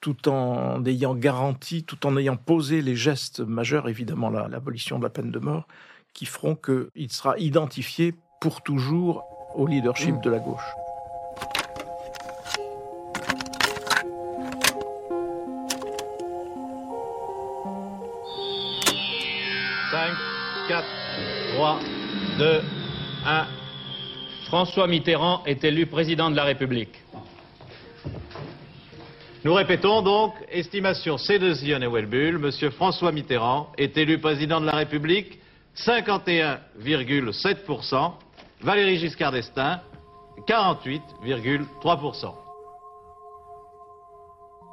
tout 0.00 0.28
en 0.28 0.84
ayant 0.84 1.14
garanti, 1.14 1.82
tout 1.82 2.06
en 2.06 2.16
ayant 2.16 2.36
posé 2.36 2.82
les 2.82 2.94
gestes 2.94 3.40
majeurs, 3.40 3.88
évidemment 3.88 4.30
l'abolition 4.30 4.98
de 4.98 5.04
la 5.04 5.10
peine 5.10 5.32
de 5.32 5.38
mort, 5.38 5.66
qui 6.14 6.24
feront 6.24 6.54
qu'il 6.54 7.10
sera 7.10 7.36
identifié 7.38 8.14
pour 8.40 8.62
toujours 8.62 9.24
au 9.54 9.66
leadership 9.66 10.14
mmh. 10.14 10.20
de 10.20 10.30
la 10.30 10.38
gauche. 10.38 10.87
4, 20.68 20.84
3, 21.54 21.80
2, 22.38 22.62
1. 23.24 23.46
François 24.48 24.86
Mitterrand 24.86 25.42
est 25.46 25.64
élu 25.64 25.86
président 25.86 26.30
de 26.30 26.36
la 26.36 26.44
République. 26.44 26.94
Nous 29.44 29.54
répétons 29.54 30.02
donc, 30.02 30.34
estimation 30.50 31.16
C 31.16 31.38
de 31.38 31.54
Zion 31.54 31.80
et 31.80 31.86
Welbull, 31.86 32.44
M. 32.44 32.50
François 32.72 33.12
Mitterrand 33.12 33.72
est 33.78 33.96
élu 33.96 34.18
président 34.18 34.60
de 34.60 34.66
la 34.66 34.72
République, 34.72 35.38
51,7%, 35.74 38.12
Valérie 38.60 38.98
Giscard 38.98 39.32
d'Estaing, 39.32 39.80
48,3%. 40.46 42.47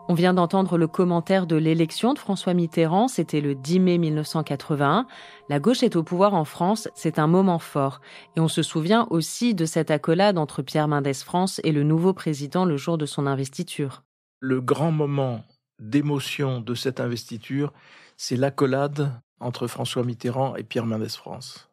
On 0.08 0.14
vient 0.14 0.36
d'entendre 0.36 0.78
le 0.78 0.88
commentaire 0.88 1.48
de 1.48 1.56
l'élection 1.56 2.14
de 2.14 2.20
François 2.20 2.54
Mitterrand, 2.54 3.08
c'était 3.08 3.42
le 3.42 3.56
10 3.56 3.80
mai 3.80 3.98
1981. 3.98 5.08
La 5.50 5.60
gauche 5.60 5.82
est 5.82 5.96
au 5.96 6.04
pouvoir 6.04 6.36
en 6.36 6.46
France, 6.46 6.88
c'est 6.94 7.18
un 7.18 7.26
moment 7.26 7.58
fort. 7.58 8.02
Et 8.36 8.40
on 8.40 8.48
se 8.48 8.62
souvient 8.62 9.08
aussi 9.10 9.56
de 9.56 9.66
cette 9.66 9.90
accolade 9.90 10.38
entre 10.38 10.62
Pierre 10.62 10.88
Mendès 10.88 11.16
France 11.16 11.60
et 11.64 11.72
le 11.72 11.82
nouveau 11.82 12.14
président 12.14 12.66
le 12.66 12.78
jour 12.78 13.00
de 13.00 13.08
son 13.08 13.26
investiture. 13.26 14.04
Le 14.42 14.62
grand 14.62 14.92
moment 14.92 15.44
d'émotion 15.80 16.62
de 16.62 16.76
cette 16.76 17.00
investiture, 17.00 17.74
c'est 18.16 18.38
l'accolade 18.38 19.12
entre 19.40 19.66
François 19.66 20.04
Mitterrand 20.04 20.56
et 20.56 20.64
Pierre 20.64 20.86
Mendès 20.86 21.10
France. 21.10 21.72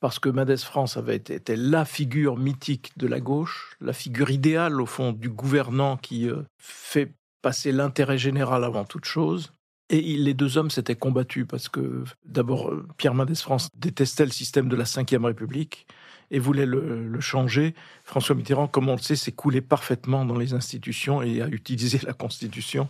Parce 0.00 0.18
que 0.18 0.28
Mendès 0.28 0.56
France 0.56 0.96
avait 0.96 1.16
été, 1.16 1.34
était 1.34 1.56
la 1.56 1.84
figure 1.84 2.36
mythique 2.36 2.90
de 2.98 3.06
la 3.06 3.20
gauche, 3.20 3.76
la 3.80 3.92
figure 3.92 4.30
idéale 4.30 4.80
au 4.80 4.86
fond 4.86 5.12
du 5.12 5.30
gouvernant 5.30 5.96
qui 5.96 6.28
euh, 6.28 6.42
fait 6.58 7.14
passer 7.44 7.72
l'intérêt 7.72 8.16
général 8.16 8.64
avant 8.64 8.84
toute 8.84 9.04
chose. 9.04 9.52
Et 9.90 10.00
les 10.00 10.32
deux 10.32 10.56
hommes 10.56 10.70
s'étaient 10.70 10.96
combattus 10.96 11.44
parce 11.46 11.68
que 11.68 12.04
d'abord 12.24 12.70
euh, 12.70 12.88
Pierre 12.96 13.12
Mendès 13.12 13.34
France 13.34 13.68
détestait 13.76 14.24
le 14.24 14.30
système 14.30 14.66
de 14.70 14.76
la 14.76 14.84
Ve 14.84 15.24
République 15.24 15.86
et 16.30 16.38
voulait 16.38 16.64
le, 16.64 17.06
le, 17.06 17.20
changer. 17.20 17.74
François 18.02 18.34
Mitterrand, 18.34 18.66
comme 18.66 18.88
on 18.88 18.96
le 18.96 19.02
sait, 19.02 19.14
s'est 19.14 19.32
coulé 19.32 19.60
parfaitement 19.60 20.24
dans 20.24 20.38
les 20.38 20.54
institutions 20.54 21.20
et 21.20 21.42
a 21.42 21.48
utilisé 21.48 21.98
la 22.06 22.14
Constitution 22.14 22.88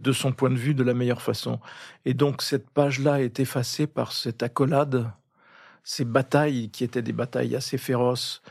de 0.00 0.12
son 0.12 0.32
point 0.32 0.50
de 0.50 0.56
vue 0.56 0.74
de 0.74 0.84
la 0.84 0.92
meilleure 0.92 1.22
façon. 1.22 1.58
Et 2.04 2.12
donc 2.12 2.42
cette 2.42 2.68
page-là 2.68 3.22
est 3.22 3.40
effacée 3.40 3.86
par 3.86 4.12
cette 4.12 4.42
accolade, 4.42 5.10
ces 5.82 6.04
batailles 6.04 6.68
qui 6.68 6.84
étaient 6.84 7.00
des 7.00 7.14
batailles 7.14 7.56
assez 7.56 7.78
féroces 7.78 8.42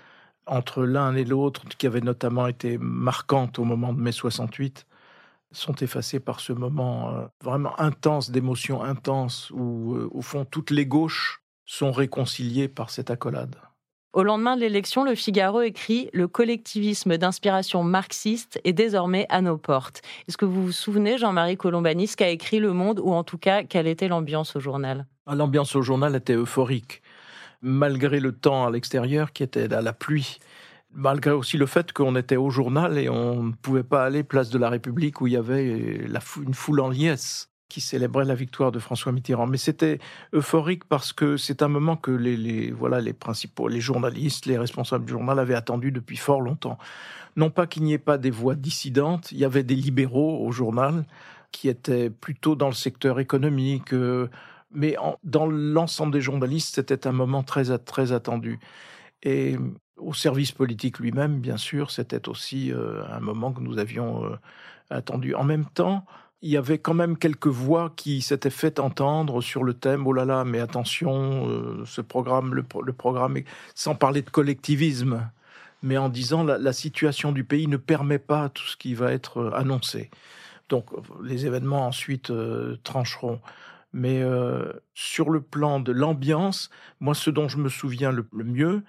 entre 0.47 0.83
l'un 0.83 1.15
et 1.15 1.25
l'autre, 1.25 1.61
qui 1.77 1.85
avaient 1.85 2.01
notamment 2.01 2.47
été 2.47 2.79
marquantes 2.79 3.59
au 3.59 3.65
moment 3.65 3.93
de 3.93 4.01
mai 4.01 4.11
68, 4.11 4.87
sont 5.53 5.75
effacées 5.75 6.19
par 6.19 6.39
ce 6.39 6.53
moment 6.53 7.09
euh, 7.09 7.25
vraiment 7.41 7.79
intense, 7.79 8.31
d'émotion 8.31 8.83
intense, 8.83 9.51
où 9.51 9.95
euh, 9.95 10.09
au 10.11 10.21
fond 10.21 10.45
toutes 10.45 10.71
les 10.71 10.85
gauches 10.85 11.41
sont 11.65 11.91
réconciliées 11.91 12.67
par 12.67 12.89
cette 12.89 13.09
accolade. 13.09 13.55
Au 14.13 14.21
lendemain 14.21 14.55
de 14.55 14.61
l'élection, 14.61 15.03
le 15.03 15.15
Figaro 15.15 15.61
écrit 15.61 16.09
Le 16.13 16.27
collectivisme 16.27 17.17
d'inspiration 17.17 17.83
marxiste 17.83 18.61
est 18.63 18.73
désormais 18.73 19.25
à 19.29 19.41
nos 19.41 19.57
portes. 19.57 20.03
Est-ce 20.27 20.37
que 20.37 20.45
vous 20.45 20.65
vous 20.65 20.71
souvenez, 20.71 21.17
Jean-Marie 21.17 21.57
Colombani, 21.57 22.05
ce 22.05 22.15
qu'a 22.15 22.29
écrit 22.29 22.59
Le 22.59 22.73
Monde, 22.73 22.99
ou 22.99 23.11
en 23.11 23.23
tout 23.23 23.39
cas, 23.39 23.63
quelle 23.63 23.87
était 23.87 24.07
l'ambiance 24.07 24.55
au 24.55 24.59
journal? 24.59 25.07
Ah, 25.25 25.33
L'ambiance 25.33 25.75
au 25.75 25.81
journal 25.81 26.15
était 26.15 26.35
euphorique, 26.35 27.01
malgré 27.63 28.19
le 28.19 28.33
temps 28.33 28.67
à 28.67 28.69
l'extérieur 28.69 29.33
qui 29.33 29.41
était 29.41 29.73
à 29.73 29.81
la 29.81 29.93
pluie 29.93 30.37
malgré 30.93 31.31
aussi 31.31 31.57
le 31.57 31.65
fait 31.65 31.91
qu'on 31.91 32.15
était 32.15 32.35
au 32.35 32.49
journal 32.49 32.97
et 32.97 33.09
on 33.09 33.43
ne 33.43 33.51
pouvait 33.51 33.83
pas 33.83 34.05
aller 34.05 34.23
place 34.23 34.49
de 34.49 34.57
la 34.57 34.69
République 34.69 35.21
où 35.21 35.27
il 35.27 35.33
y 35.33 35.37
avait 35.37 36.05
une 36.37 36.53
foule 36.53 36.79
en 36.79 36.89
liesse 36.89 37.49
qui 37.73 37.81
célébrait 37.81 38.25
la 38.25 38.35
victoire 38.35 38.71
de 38.71 38.77
François 38.77 39.11
Mitterrand. 39.11 39.47
Mais 39.47 39.57
c'était 39.57 39.97
euphorique 40.31 40.83
parce 40.85 41.11
que 41.11 41.37
c'est 41.37 41.63
un 41.63 41.67
moment 41.67 41.95
que 41.95 42.11
les, 42.11 42.71
voilà, 42.71 43.01
les 43.01 43.13
principaux, 43.13 43.67
les 43.67 43.81
journalistes, 43.81 44.45
les 44.45 44.59
responsables 44.59 45.05
du 45.05 45.13
journal 45.13 45.39
avaient 45.39 45.55
attendu 45.55 45.91
depuis 45.91 46.17
fort 46.17 46.41
longtemps. 46.41 46.77
Non 47.35 47.49
pas 47.49 47.65
qu'il 47.65 47.81
n'y 47.83 47.93
ait 47.93 47.97
pas 47.97 48.19
des 48.19 48.29
voix 48.29 48.53
dissidentes, 48.53 49.31
il 49.31 49.39
y 49.39 49.45
avait 49.45 49.63
des 49.63 49.75
libéraux 49.75 50.45
au 50.45 50.51
journal 50.51 51.05
qui 51.51 51.67
étaient 51.67 52.11
plutôt 52.11 52.55
dans 52.55 52.67
le 52.67 52.75
secteur 52.75 53.19
économique, 53.19 53.93
euh, 53.93 54.29
Mais 54.71 54.95
dans 55.23 55.47
l'ensemble 55.47 56.13
des 56.13 56.21
journalistes, 56.21 56.75
c'était 56.75 57.07
un 57.07 57.11
moment 57.11 57.41
très, 57.41 57.75
très 57.79 58.11
attendu. 58.11 58.59
Et 59.23 59.57
au 59.97 60.13
service 60.13 60.51
politique 60.51 60.99
lui-même, 60.99 61.39
bien 61.39 61.57
sûr, 61.57 61.91
c'était 61.91 62.27
aussi 62.27 62.71
euh, 62.71 63.03
un 63.11 63.19
moment 63.19 63.51
que 63.51 63.61
nous 63.61 63.77
avions 63.77 64.25
euh, 64.25 64.35
attendu. 64.89 65.35
En 65.35 65.43
même 65.43 65.65
temps, 65.65 66.05
il 66.41 66.49
y 66.49 66.57
avait 66.57 66.77
quand 66.77 66.93
même 66.93 67.17
quelques 67.17 67.47
voix 67.47 67.93
qui 67.95 68.21
s'étaient 68.21 68.49
fait 68.49 68.79
entendre 68.79 69.41
sur 69.41 69.63
le 69.63 69.73
thème. 69.73 70.05
Oh 70.05 70.13
là 70.13 70.25
là, 70.25 70.43
mais 70.43 70.59
attention, 70.59 71.47
euh, 71.47 71.83
ce 71.85 72.01
programme, 72.01 72.53
le, 72.53 72.63
programme, 72.93 73.37
sans 73.75 73.95
parler 73.95 74.21
de 74.21 74.29
collectivisme, 74.29 75.29
mais 75.83 75.97
en 75.97 76.09
disant 76.09 76.43
la, 76.43 76.73
situation 76.73 77.31
du 77.31 77.43
pays 77.43 77.67
ne 77.67 77.77
permet 77.77 78.19
pas 78.19 78.49
tout 78.49 78.65
ce 78.65 78.77
qui 78.77 78.93
va 78.93 79.11
être 79.11 79.51
annoncé. 79.55 80.09
Donc 80.69 80.85
les 81.23 81.45
événements 81.45 81.87
ensuite 81.87 82.31
trancheront. 82.83 83.41
Mais 83.91 84.23
sur 84.95 85.29
le 85.29 85.41
plan 85.41 85.81
de 85.81 85.91
l'ambiance, 85.91 86.69
moi, 86.99 87.13
ce 87.13 87.29
dont 87.29 87.49
je 87.49 87.57
me 87.57 87.67
souviens 87.67 88.11
le, 88.11 88.25
le 88.31 88.45
mieux, 88.45 88.83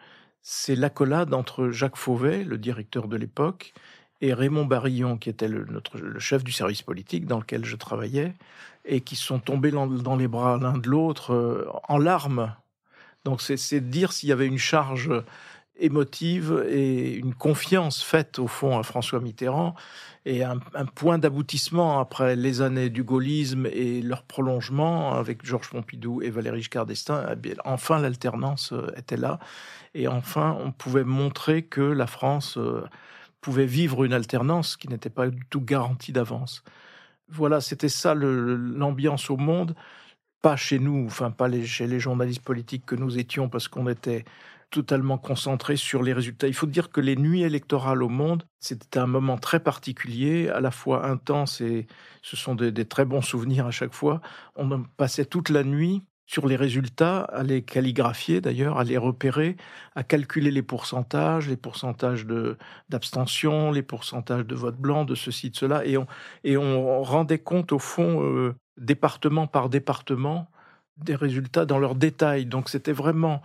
c'est 0.46 0.76
l'accolade 0.76 1.32
entre 1.32 1.70
Jacques 1.70 1.96
Fauvet, 1.96 2.44
le 2.44 2.58
directeur 2.58 3.08
de 3.08 3.16
l'époque, 3.16 3.72
et 4.20 4.34
Raymond 4.34 4.66
Barillon, 4.66 5.16
qui 5.16 5.30
était 5.30 5.48
le, 5.48 5.66
chef 6.18 6.44
du 6.44 6.52
service 6.52 6.82
politique 6.82 7.26
dans 7.26 7.38
lequel 7.38 7.64
je 7.64 7.76
travaillais, 7.76 8.34
et 8.84 9.00
qui 9.00 9.16
sont 9.16 9.38
tombés 9.38 9.70
dans, 9.70 10.16
les 10.16 10.28
bras 10.28 10.58
l'un 10.58 10.76
de 10.76 10.88
l'autre 10.88 11.32
euh, 11.32 11.66
en 11.88 11.96
larmes. 11.96 12.54
Donc 13.24 13.40
c'est 13.40 13.80
dire 13.80 14.12
s'il 14.12 14.28
y 14.28 14.32
avait 14.32 14.46
une 14.46 14.58
charge 14.58 15.10
émotive 15.76 16.64
et 16.68 17.14
une 17.14 17.34
confiance 17.34 18.02
faite 18.02 18.38
au 18.38 18.46
fond 18.46 18.78
à 18.78 18.82
François 18.82 19.20
Mitterrand 19.20 19.74
et 20.24 20.42
un, 20.42 20.58
point 20.94 21.18
d'aboutissement 21.18 21.98
après 21.98 22.36
les 22.36 22.62
années 22.62 22.88
du 22.88 23.02
gaullisme 23.02 23.66
et 23.66 24.00
leur 24.00 24.22
prolongement 24.22 25.14
avec 25.14 25.44
Georges 25.44 25.68
Pompidou 25.70 26.22
et 26.22 26.30
Valéry 26.30 26.58
Giscard 26.58 26.86
d'Estaing. 26.86 27.36
Enfin, 27.64 27.98
l'alternance 27.98 28.72
euh, 28.72 28.86
était 28.96 29.16
là 29.16 29.38
et 29.94 30.08
enfin, 30.08 30.56
on 30.60 30.72
pouvait 30.72 31.04
montrer 31.04 31.62
que 31.62 31.80
la 31.80 32.06
France 32.06 32.56
euh, 32.56 32.84
pouvait 33.40 33.66
vivre 33.66 34.04
une 34.04 34.12
alternance 34.12 34.76
qui 34.76 34.88
n'était 34.88 35.10
pas 35.10 35.28
du 35.28 35.44
tout 35.50 35.60
garantie 35.60 36.12
d'avance. 36.12 36.64
Voilà, 37.28 37.60
c'était 37.60 37.88
ça 37.88 38.14
l'ambiance 38.14 39.30
au 39.30 39.36
monde, 39.36 39.74
pas 40.42 40.56
chez 40.56 40.78
nous, 40.78 41.06
enfin 41.06 41.30
pas 41.30 41.50
chez 41.64 41.86
les 41.86 42.00
journalistes 42.00 42.42
politiques 42.42 42.84
que 42.86 42.94
nous 42.96 43.18
étions, 43.18 43.48
parce 43.48 43.68
qu'on 43.68 43.88
était 43.88 44.24
totalement 44.74 45.18
concentrés 45.18 45.76
sur 45.76 46.02
les 46.02 46.12
résultats. 46.12 46.48
Il 46.48 46.54
faut 46.54 46.66
dire 46.66 46.90
que 46.90 47.00
les 47.00 47.14
nuits 47.14 47.42
électorales 47.42 48.02
au 48.02 48.08
monde, 48.08 48.42
c'était 48.58 48.98
un 48.98 49.06
moment 49.06 49.38
très 49.38 49.60
particulier, 49.60 50.48
à 50.48 50.60
la 50.60 50.72
fois 50.72 51.06
intense 51.06 51.60
et 51.60 51.86
ce 52.22 52.36
sont 52.36 52.56
des, 52.56 52.84
très 52.84 53.04
bons 53.04 53.22
souvenirs 53.22 53.66
à 53.66 53.70
chaque 53.70 53.94
fois. 53.94 54.20
On 54.56 54.82
passait 54.96 55.26
toute 55.26 55.48
la 55.48 55.62
nuit 55.62 56.02
sur 56.26 56.48
les 56.48 56.56
résultats, 56.56 57.20
à 57.20 57.44
les 57.44 57.62
calligraphier 57.62 58.40
d'ailleurs, 58.40 58.76
à 58.78 58.82
les 58.82 58.96
repérer, 58.96 59.56
à 59.94 60.02
calculer 60.02 60.50
les 60.50 60.62
pourcentages, 60.62 61.48
les 61.48 61.56
pourcentages 61.56 62.26
d'abstention, 62.88 63.70
les 63.70 63.82
pourcentages 63.82 64.44
de 64.44 64.56
vote 64.56 64.76
blanc, 64.76 65.04
de 65.04 65.14
ceci, 65.14 65.50
de 65.50 65.56
cela, 65.56 65.86
et 65.86 65.96
on, 65.96 66.08
et 66.42 66.56
on 66.56 67.00
rendait 67.04 67.38
compte 67.38 67.70
au 67.70 67.78
fond, 67.78 68.24
euh, 68.24 68.56
département 68.76 69.46
par 69.46 69.68
département, 69.68 70.50
des 70.96 71.14
résultats 71.14 71.64
dans 71.64 71.78
leurs 71.78 71.94
détails. 71.94 72.46
Donc 72.46 72.68
c'était 72.68 72.92
vraiment 72.92 73.40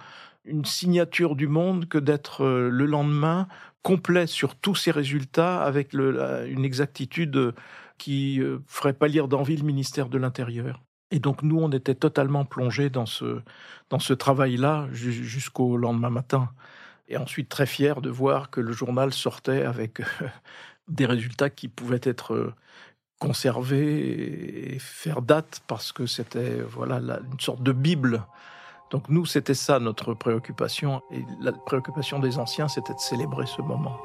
une 0.50 0.66
signature 0.66 1.36
du 1.36 1.48
monde 1.48 1.88
que 1.88 1.98
d'être 1.98 2.44
euh, 2.44 2.70
le 2.70 2.86
lendemain 2.86 3.48
complet 3.84 4.28
sur 4.28 4.56
tous 4.56 4.76
ces 4.76 4.92
résultats 4.92 5.62
avec 5.62 5.94
une 5.94 6.66
exactitude 6.66 7.54
qui 7.98 8.42
euh, 8.42 8.60
ferait 8.68 8.94
pas 8.94 9.08
lire 9.08 9.28
d'envie 9.28 9.56
le 9.56 9.64
ministère 9.64 10.10
de 10.10 10.18
l'Intérieur. 10.18 10.84
Et 11.12 11.20
donc 11.20 11.44
nous, 11.44 11.60
on 11.60 11.72
était 11.72 11.96
totalement 11.96 12.46
plongés 12.46 12.90
dans 12.90 13.06
ce, 13.06 13.42
dans 13.90 14.00
ce 14.00 14.14
travail-là 14.14 14.88
jusqu'au 14.92 15.78
lendemain 15.78 16.10
matin. 16.10 16.50
Et 17.08 17.18
ensuite 17.18 17.50
très 17.50 17.66
fiers 17.66 18.02
de 18.02 18.10
voir 18.10 18.52
que 18.52 18.62
le 18.62 18.72
journal 18.72 19.14
sortait 19.14 19.64
avec 19.64 20.02
des 20.88 21.06
résultats 21.06 21.50
qui 21.50 21.68
pouvaient 21.68 22.02
être 22.04 22.34
euh, 22.34 22.54
conservés 23.20 24.74
et 24.74 24.80
faire 24.80 25.22
date 25.22 25.62
parce 25.68 25.92
que 25.92 26.06
c'était 26.06 26.62
voilà 26.62 26.98
une 27.32 27.40
sorte 27.40 27.64
de 27.64 27.72
bible. 27.72 28.26
Donc 28.90 29.10
nous, 29.10 29.26
c'était 29.26 29.54
ça 29.54 29.80
notre 29.80 30.14
préoccupation. 30.14 31.02
Et 31.12 31.26
la 31.40 31.52
préoccupation 31.52 32.20
des 32.20 32.40
anciens, 32.40 32.68
c'était 32.68 32.94
de 32.94 33.00
célébrer 33.00 33.46
ce 33.46 33.62
moment. 33.62 33.98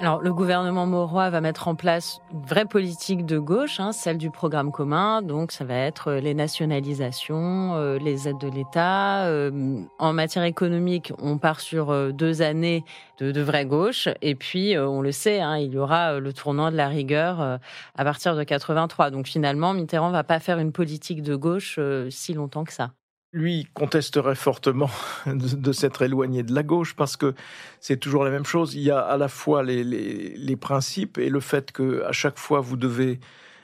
Alors, 0.00 0.22
le 0.22 0.32
gouvernement 0.32 0.86
Mauroy 0.86 1.28
va 1.28 1.42
mettre 1.42 1.68
en 1.68 1.74
place 1.74 2.22
une 2.32 2.40
vraie 2.40 2.64
politique 2.64 3.26
de 3.26 3.38
gauche, 3.38 3.80
hein, 3.80 3.92
celle 3.92 4.16
du 4.16 4.30
programme 4.30 4.72
commun. 4.72 5.20
Donc, 5.20 5.52
ça 5.52 5.66
va 5.66 5.74
être 5.74 6.08
euh, 6.08 6.20
les 6.20 6.32
nationalisations, 6.32 7.74
euh, 7.74 7.98
les 7.98 8.26
aides 8.26 8.38
de 8.38 8.48
l'État. 8.48 9.26
Euh, 9.26 9.82
en 9.98 10.14
matière 10.14 10.44
économique, 10.44 11.12
on 11.18 11.36
part 11.36 11.60
sur 11.60 12.14
deux 12.14 12.40
années 12.40 12.82
de, 13.18 13.30
de 13.30 13.42
vraie 13.42 13.66
gauche. 13.66 14.08
Et 14.22 14.34
puis, 14.34 14.74
on 14.78 15.02
le 15.02 15.12
sait, 15.12 15.42
hein, 15.42 15.58
il 15.58 15.74
y 15.74 15.76
aura 15.76 16.18
le 16.18 16.32
tournant 16.32 16.70
de 16.70 16.76
la 16.76 16.88
rigueur 16.88 17.58
à 17.94 18.04
partir 18.04 18.34
de 18.34 18.42
83. 18.42 19.10
Donc, 19.10 19.26
finalement, 19.26 19.74
Mitterrand 19.74 20.12
va 20.12 20.24
pas 20.24 20.40
faire 20.40 20.58
une 20.58 20.72
politique 20.72 21.22
de 21.22 21.36
gauche 21.36 21.78
si 22.08 22.32
longtemps 22.32 22.64
que 22.64 22.72
ça 22.72 22.92
lui 23.32 23.68
contesterait 23.74 24.34
fortement 24.34 24.90
de, 25.26 25.72
s'être 25.72 26.02
éloigné 26.02 26.42
de 26.42 26.54
la 26.54 26.62
gauche 26.62 26.94
parce 26.94 27.16
que 27.16 27.34
c'est 27.80 27.98
toujours 27.98 28.24
la 28.24 28.30
même 28.30 28.44
chose. 28.44 28.74
Il 28.74 28.82
y 28.82 28.90
a 28.90 29.00
à 29.00 29.16
la 29.16 29.28
fois 29.28 29.62
les, 29.62 30.56
principes 30.56 31.18
et 31.18 31.28
le 31.28 31.40
fait 31.40 31.72
que 31.72 32.02
à 32.04 32.12
chaque 32.12 32.38
fois 32.38 32.60
vous 32.60 32.76
devez, 32.76 33.20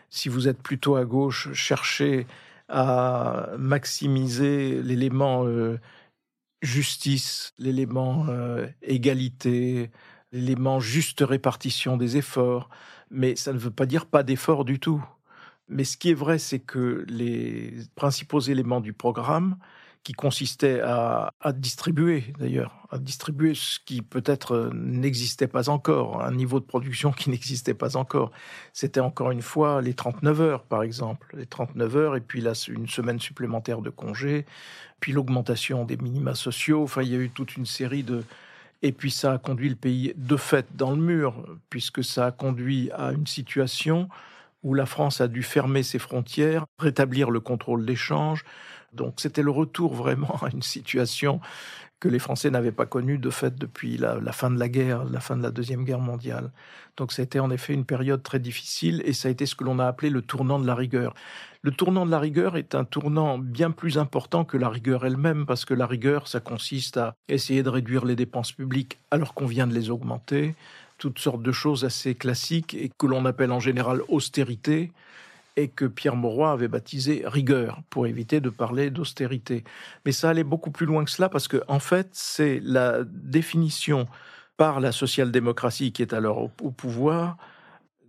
si 0.09 0.29
vous 0.29 0.49
êtes 0.49 0.63
plutôt 0.63 0.97
à 0.97 1.05
gauche, 1.05 1.53
chercher 1.53 2.27
à 2.69 3.51
maximiser 3.59 4.83
l'élément 4.83 5.47
euh, 5.47 5.79
justice, 6.63 7.53
l'élément 7.59 8.27
euh, 8.29 8.67
égalité, 8.83 9.91
l'élément 10.33 10.81
juste 10.81 11.21
répartition 11.21 11.97
des 11.97 12.17
efforts. 12.17 12.71
Mais 13.11 13.37
ça 13.37 13.53
ne 13.53 13.59
veut 13.59 13.71
pas 13.71 13.87
dire 13.87 14.07
pas 14.07 14.23
d'efforts 14.23 14.65
du 14.65 14.81
tout. 14.81 15.05
Mais 15.69 15.85
ce 15.85 15.97
qui 15.97 16.11
est 16.11 16.15
vrai, 16.15 16.39
c'est 16.39 16.61
que 16.61 17.05
les 17.09 17.75
principaux 17.95 18.41
éléments 18.41 18.81
du 18.81 18.93
programme, 18.93 19.57
qui 20.07 20.13
consistaient 20.13 20.81
à, 20.83 21.33
distribuer, 21.53 22.33
d'ailleurs, 22.39 22.87
à 22.93 22.99
distribuer 22.99 23.55
ce 23.57 23.81
qui 23.85 24.03
peut-être 24.03 24.71
n'existait 24.73 25.49
pas 25.49 25.69
encore, 25.69 26.23
un 26.23 26.31
niveau 26.31 26.61
de 26.61 26.65
production 26.65 27.11
qui 27.11 27.29
n'existait 27.31 27.75
pas 27.75 27.97
encore. 27.97 28.31
C'était 28.73 29.01
encore 29.01 29.33
une 29.33 29.43
fois 29.43 29.83
les 29.83 29.95
39 29.95 30.41
heures, 30.41 30.63
par 30.63 30.85
exemple, 30.85 31.35
les 31.37 31.47
39 31.47 31.97
heures, 31.97 32.15
et 32.15 32.21
puis 32.21 32.41
là, 32.41 32.53
une 32.69 32.87
semaine 32.87 33.19
supplémentaire 33.19 33.81
de 33.81 33.91
congé, 33.91 34.47
puis 35.01 35.11
l'augmentation 35.11 35.85
des 35.85 35.97
minima 35.97 36.37
sociaux. 36.37 36.85
Enfin, 36.85 37.03
il 37.03 37.09
y 37.09 37.17
a 37.17 37.19
eu 37.19 37.31
toute 37.31 37.57
une 37.57 37.67
série 37.67 38.05
de, 38.05 38.23
et 38.83 38.93
puis 38.93 39.11
ça 39.11 39.33
a 39.33 39.39
conduit 39.39 39.71
le 39.71 39.75
pays 39.75 40.15
de 40.17 40.37
fait 40.37 40.67
dans 40.77 40.93
le 40.93 41.03
mur, 41.03 41.45
puisque 41.69 42.05
ça 42.05 42.27
a 42.27 42.31
conduit 42.31 42.93
à 42.93 43.11
une 43.11 43.27
situation 43.27 44.09
où 44.67 44.75
la 44.75 44.85
France 44.85 45.21
a 45.21 45.29
dû 45.29 45.45
fermer 45.45 45.85
ses 45.85 46.01
frontières, 46.01 46.67
rétablir 46.81 47.31
le 47.31 47.39
contrôle 47.39 47.87
d'échange. 47.87 48.45
Donc 48.93 49.15
c'était 49.19 49.45
le 49.45 49.53
retour 49.53 49.95
vraiment 49.95 50.41
à 50.43 50.49
une 50.53 50.63
situation 50.63 51.41
que 52.01 52.09
les 52.09 52.19
Français 52.19 52.51
n'avaient 52.51 52.73
pas 52.73 52.85
connue 52.85 53.17
de 53.17 53.31
fait 53.31 53.57
depuis 53.57 53.97
la, 53.97 54.21
fin 54.33 54.51
de 54.51 54.59
la 54.59 54.69
guerre, 54.69 55.05
la 55.05 55.21
fin 55.21 55.37
de 55.37 55.43
la 55.45 55.53
Deuxième 55.53 55.85
Guerre 55.85 56.01
mondiale. 56.01 56.51
Donc 56.97 57.13
ça 57.13 57.23
a 57.23 57.25
été 57.25 57.39
en 57.39 57.51
effet 57.51 57.75
une 57.75 57.85
période 57.85 58.25
très 58.25 58.41
difficile 58.41 59.03
et 59.05 59.13
ça 59.13 59.29
a 59.29 59.31
été 59.31 59.47
ce 59.47 59.55
que 59.55 59.63
l'on 59.63 59.79
a 59.79 59.87
appelé 59.87 60.11
le 60.11 60.21
tournant 60.21 60.59
de 60.59 60.67
la 60.67 60.75
rigueur. 60.75 61.15
Le 61.63 61.71
tournant 61.71 62.05
de 62.05 62.11
la 62.11 62.19
rigueur 62.19 62.57
est 62.57 62.75
un 62.75 62.85
tournant 62.85 63.39
bien 63.39 63.71
plus 63.71 63.99
important 63.99 64.45
que 64.45 64.57
la 64.57 64.69
rigueur 64.69 65.07
elle-même 65.07 65.47
parce 65.47 65.65
que 65.65 65.75
la 65.75 65.87
rigueur, 65.87 66.27
ça 66.27 66.41
consiste 66.41 66.97
à 66.97 67.15
essayer 67.29 67.63
de 67.63 67.69
réduire 67.69 68.05
les 68.05 68.17
dépenses 68.17 68.51
publiques 68.51 68.99
alors 69.13 69.33
qu'on 69.33 69.47
vient 69.47 69.69
de 69.69 69.75
les 69.75 69.91
augmenter, 69.91 70.57
toutes 70.99 71.19
sortes 71.19 71.43
de 71.43 71.53
choses 71.53 71.85
assez 71.85 72.15
classiques 72.15 72.75
et 72.75 72.91
que 72.97 73.07
l'on 73.07 73.25
appelle 73.25 73.53
en 73.53 73.61
général 73.61 74.03
austérité 74.09 74.93
et 75.57 75.69
que 75.69 75.87
Pierre 75.87 76.17
Mauroy 76.17 76.51
avait 76.51 76.69
baptisé 76.69 77.23
rigueur 77.27 77.81
pour 77.89 78.07
éviter 78.07 78.41
de 78.41 78.51
parler 78.51 78.91
d'austérité. 78.91 79.65
Mais 80.05 80.13
ça 80.13 80.31
allait 80.31 80.45
beaucoup 80.45 80.71
plus 80.71 80.87
loin 80.87 81.05
que 81.05 81.11
cela 81.11 81.29
parce 81.29 81.49
que 81.49 81.63
en 81.69 81.79
fait, 81.79 82.09
c'est 82.13 82.61
la 82.63 83.05
définition 83.05 84.07
par 84.57 84.81
la 84.81 84.93
social-démocratie 84.93 85.93
qui 85.93 86.03
est 86.03 86.13
alors 86.13 86.39
au, 86.39 86.51
au 86.63 86.71
pouvoir 86.71 87.37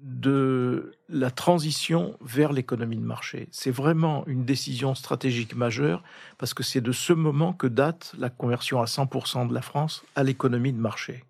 de 0.01 0.93
la 1.09 1.31
transition 1.31 2.17
vers 2.21 2.53
l'économie 2.53 2.97
de 2.97 3.01
marché. 3.01 3.47
C'est 3.51 3.71
vraiment 3.71 4.25
une 4.27 4.45
décision 4.45 4.93
stratégique 4.95 5.55
majeure 5.55 6.03
parce 6.37 6.53
que 6.53 6.63
c'est 6.63 6.81
de 6.81 6.91
ce 6.91 7.13
moment 7.13 7.53
que 7.53 7.67
date 7.67 8.13
la 8.17 8.29
conversion 8.29 8.81
à 8.81 8.85
100% 8.85 9.47
de 9.47 9.53
la 9.53 9.61
France 9.61 10.03
à 10.15 10.23
l'économie 10.23 10.73
de 10.73 10.79
marché 10.79 11.23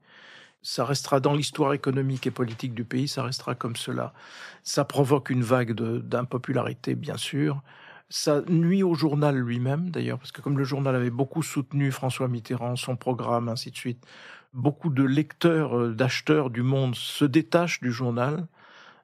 ça 0.68 0.84
restera 0.84 1.22
dans 1.22 1.34
l'histoire 1.34 1.74
économique 1.74 2.28
et 2.28 2.32
politique 2.32 2.74
du 2.74 2.84
pays, 2.84 3.08
ça 3.08 3.24
restera 3.24 3.56
comme 3.56 3.78
cela. 3.78 4.12
Ça 4.64 4.84
provoque 4.84 5.30
une 5.30 5.42
vague 5.42 5.72
d'impopularité, 5.72 6.94
bien 6.94 7.16
sûr. 7.16 7.62
Ça 8.10 8.42
nuit 8.50 8.84
au 8.84 8.94
journal 8.94 9.38
lui-même, 9.38 9.92
d'ailleurs, 9.92 10.20
parce 10.20 10.34
que 10.34 10.42
comme 10.42 10.58
le 10.58 10.66
journal 10.66 10.94
avait 10.94 11.10
beaucoup 11.10 11.42
soutenu 11.42 11.90
François 11.90 12.28
Mitterrand, 12.28 12.76
son 12.76 12.98
programme, 12.98 13.48
ainsi 13.48 13.72
de 13.72 13.78
suite, 13.78 14.06
beaucoup 14.54 14.90
de 14.90 15.04
lecteurs, 15.04 15.78
euh, 15.78 15.94
d'acheteurs 15.94 16.50
du 16.50 16.64
monde 16.64 16.96
se 16.96 17.24
détachent 17.24 17.80
du 17.80 17.94
journal 17.94 18.46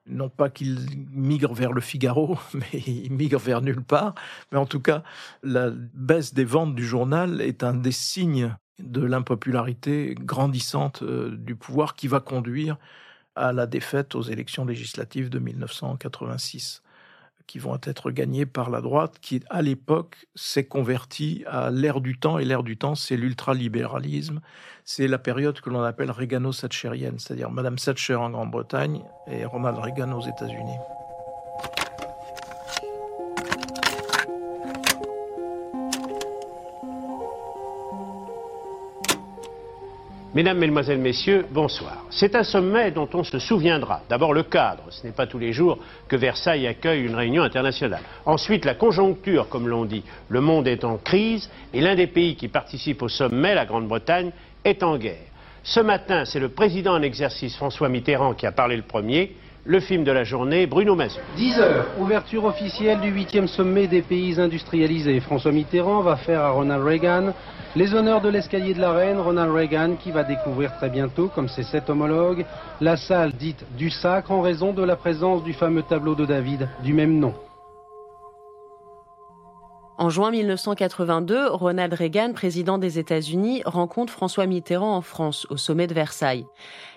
non 0.06 0.28
pas 0.28 0.50
qu'il 0.50 0.80
migre 1.12 1.54
vers 1.54 1.72
le 1.72 1.80
Figaro, 1.80 2.38
mais 2.52 2.78
il 2.86 3.10
migre 3.10 3.38
vers 3.38 3.62
nulle 3.62 3.82
part. 3.82 4.14
Mais 4.52 4.58
en 4.58 4.66
tout 4.66 4.80
cas, 4.80 5.02
la 5.42 5.70
baisse 5.70 6.34
des 6.34 6.44
ventes 6.44 6.74
du 6.74 6.84
journal 6.84 7.40
est 7.40 7.64
un 7.64 7.72
des 7.72 7.90
signes 7.90 8.54
de 8.78 9.04
l'impopularité 9.04 10.14
grandissante 10.18 11.02
euh, 11.02 11.36
du 11.36 11.54
pouvoir 11.54 11.94
qui 11.94 12.08
va 12.08 12.20
conduire 12.20 12.76
à 13.36 13.52
la 13.52 13.66
défaite 13.66 14.14
aux 14.14 14.22
élections 14.22 14.64
législatives 14.64 15.28
de 15.28 15.38
1986 15.38 16.82
qui 17.46 17.58
vont 17.58 17.78
être 17.82 18.10
gagnées 18.10 18.46
par 18.46 18.70
la 18.70 18.80
droite, 18.80 19.18
qui 19.20 19.42
à 19.50 19.62
l'époque 19.62 20.26
s'est 20.34 20.64
convertie 20.64 21.44
à 21.46 21.70
l'ère 21.70 22.00
du 22.00 22.18
temps, 22.18 22.38
et 22.38 22.44
l'ère 22.44 22.62
du 22.62 22.76
temps, 22.76 22.94
c'est 22.94 23.16
l'ultralibéralisme, 23.16 24.40
c'est 24.84 25.08
la 25.08 25.18
période 25.18 25.60
que 25.60 25.70
l'on 25.70 25.82
appelle 25.82 26.10
régano-thatchérienne, 26.10 27.18
c'est-à-dire 27.18 27.50
Madame 27.50 27.76
Thatcher 27.76 28.14
en 28.14 28.30
Grande-Bretagne 28.30 29.02
et 29.26 29.44
Ronald 29.44 29.78
Reagan 29.78 30.12
aux 30.12 30.26
États-Unis. 30.26 30.78
Mesdames, 40.34 40.58
Mesdemoiselles, 40.58 40.98
Messieurs, 40.98 41.46
bonsoir. 41.52 42.06
C'est 42.10 42.34
un 42.34 42.42
sommet 42.42 42.90
dont 42.90 43.08
on 43.14 43.22
se 43.22 43.38
souviendra. 43.38 44.00
D'abord 44.08 44.34
le 44.34 44.42
cadre, 44.42 44.82
ce 44.90 45.06
n'est 45.06 45.12
pas 45.12 45.28
tous 45.28 45.38
les 45.38 45.52
jours 45.52 45.78
que 46.08 46.16
Versailles 46.16 46.66
accueille 46.66 47.04
une 47.04 47.14
réunion 47.14 47.44
internationale. 47.44 48.02
Ensuite 48.26 48.64
la 48.64 48.74
conjoncture, 48.74 49.48
comme 49.48 49.68
l'on 49.68 49.84
dit. 49.84 50.02
Le 50.28 50.40
monde 50.40 50.66
est 50.66 50.82
en 50.82 50.96
crise 50.96 51.48
et 51.72 51.80
l'un 51.80 51.94
des 51.94 52.08
pays 52.08 52.34
qui 52.34 52.48
participe 52.48 53.02
au 53.02 53.08
sommet, 53.08 53.54
la 53.54 53.64
Grande-Bretagne, 53.64 54.32
est 54.64 54.82
en 54.82 54.96
guerre. 54.96 55.30
Ce 55.62 55.78
matin, 55.78 56.24
c'est 56.24 56.40
le 56.40 56.48
président 56.48 56.94
en 56.94 57.02
exercice 57.02 57.54
François 57.54 57.88
Mitterrand 57.88 58.34
qui 58.34 58.46
a 58.46 58.52
parlé 58.52 58.74
le 58.76 58.82
premier. 58.82 59.36
Le 59.66 59.80
film 59.80 60.04
de 60.04 60.12
la 60.12 60.24
journée, 60.24 60.66
Bruno 60.66 60.94
Mazur. 60.94 61.22
10 61.36 61.58
heures, 61.58 61.86
ouverture 61.98 62.44
officielle 62.44 63.00
du 63.00 63.10
8e 63.10 63.46
sommet 63.46 63.86
des 63.86 64.02
pays 64.02 64.38
industrialisés. 64.38 65.20
François 65.20 65.52
Mitterrand 65.52 66.02
va 66.02 66.16
faire 66.16 66.42
à 66.42 66.50
Ronald 66.50 66.84
Reagan 66.84 67.32
les 67.74 67.94
honneurs 67.94 68.20
de 68.20 68.28
l'escalier 68.28 68.74
de 68.74 68.80
la 68.80 68.92
reine, 68.92 69.18
Ronald 69.18 69.50
Reagan, 69.50 69.96
qui 69.96 70.10
va 70.10 70.22
découvrir 70.22 70.76
très 70.76 70.90
bientôt, 70.90 71.28
comme 71.34 71.48
ses 71.48 71.62
sept 71.62 71.88
homologues, 71.88 72.44
la 72.82 72.98
salle 72.98 73.32
dite 73.32 73.64
du 73.78 73.88
sacre 73.88 74.32
en 74.32 74.42
raison 74.42 74.74
de 74.74 74.82
la 74.82 74.96
présence 74.96 75.42
du 75.42 75.54
fameux 75.54 75.82
tableau 75.82 76.14
de 76.14 76.26
David 76.26 76.68
du 76.82 76.92
même 76.92 77.18
nom. 77.18 77.32
En 79.96 80.10
juin 80.10 80.32
1982, 80.32 81.50
Ronald 81.50 81.94
Reagan, 81.94 82.32
président 82.32 82.78
des 82.78 82.98
États-Unis, 82.98 83.62
rencontre 83.64 84.12
François 84.12 84.44
Mitterrand 84.44 84.96
en 84.96 85.02
France, 85.02 85.46
au 85.50 85.56
sommet 85.56 85.86
de 85.86 85.94
Versailles. 85.94 86.46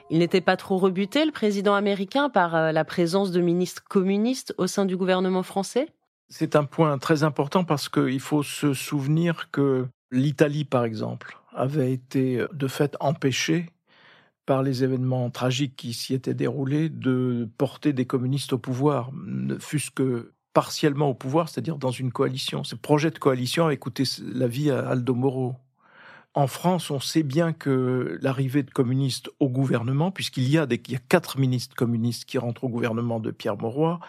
Il 0.10 0.20
n'était 0.20 0.42
pas 0.42 0.58
trop 0.58 0.78
rebuté, 0.78 1.26
le 1.26 1.32
président 1.32 1.74
américain, 1.74 2.30
par 2.30 2.56
euh, 2.56 2.72
la 2.72 2.86
présence 2.86 3.32
de 3.32 3.42
ministres 3.42 3.84
communistes 3.90 4.54
au 4.58 4.68
sein 4.68 4.86
du 4.86 4.96
gouvernement 4.96 5.44
français? 5.44 5.88
C'est 6.30 6.56
un 6.56 6.64
point 6.64 6.98
très 6.98 7.24
important 7.24 7.64
parce 7.64 7.90
qu'il 7.90 8.20
faut 8.20 8.44
se 8.44 8.74
souvenir 8.74 9.50
que 9.52 9.88
L'Italie, 10.12 10.64
par 10.64 10.86
exemple, 10.86 11.38
avait 11.54 11.92
été 11.92 12.46
de 12.54 12.68
fait 12.68 12.96
empêchée 13.00 13.70
par 14.46 14.64
les 14.64 14.84
événements 14.84 15.30
tragiques 15.30 15.76
qui 15.76 15.94
s'y 15.94 16.14
étaient 16.14 16.34
déroulés 16.34 16.88
de 16.88 17.50
porter 17.58 17.92
des 17.92 18.06
communistes 18.06 18.54
au 18.54 18.58
pouvoir, 18.58 19.12
ne 19.14 19.58
fût-ce 19.58 19.92
que 19.92 20.32
partiellement 20.54 21.10
au 21.10 21.14
pouvoir, 21.14 21.50
c'est-à-dire 21.50 21.78
dans 21.78 21.92
une 21.92 22.12
coalition. 22.12 22.64
Ce 22.64 22.76
projet 22.76 23.12
de 23.12 23.20
coalition 23.20 23.68
a 23.68 23.76
coûté 23.76 24.04
la 24.22 24.48
vie 24.48 24.72
à 24.72 24.88
Aldo 24.88 25.14
Moro. 25.14 25.56
En 26.38 26.46
France, 26.46 26.92
on 26.92 27.00
sait 27.00 27.24
bien 27.24 27.52
que 27.52 28.20
l'arrivée 28.22 28.62
de 28.62 28.70
communistes 28.70 29.32
au 29.40 29.50
gouvernement, 29.50 30.12
puisqu'il 30.12 30.48
y 30.48 30.60
a, 30.60 30.68
quatre 31.10 31.40
ministres 31.40 31.76
communistes 31.76 32.26
qui 32.26 32.38
rentrent 32.38 32.66
au 32.66 32.70
gouvernement 32.70 33.20
de 33.20 33.32
Pierre 33.32 33.58
Mauroy, 33.58 34.00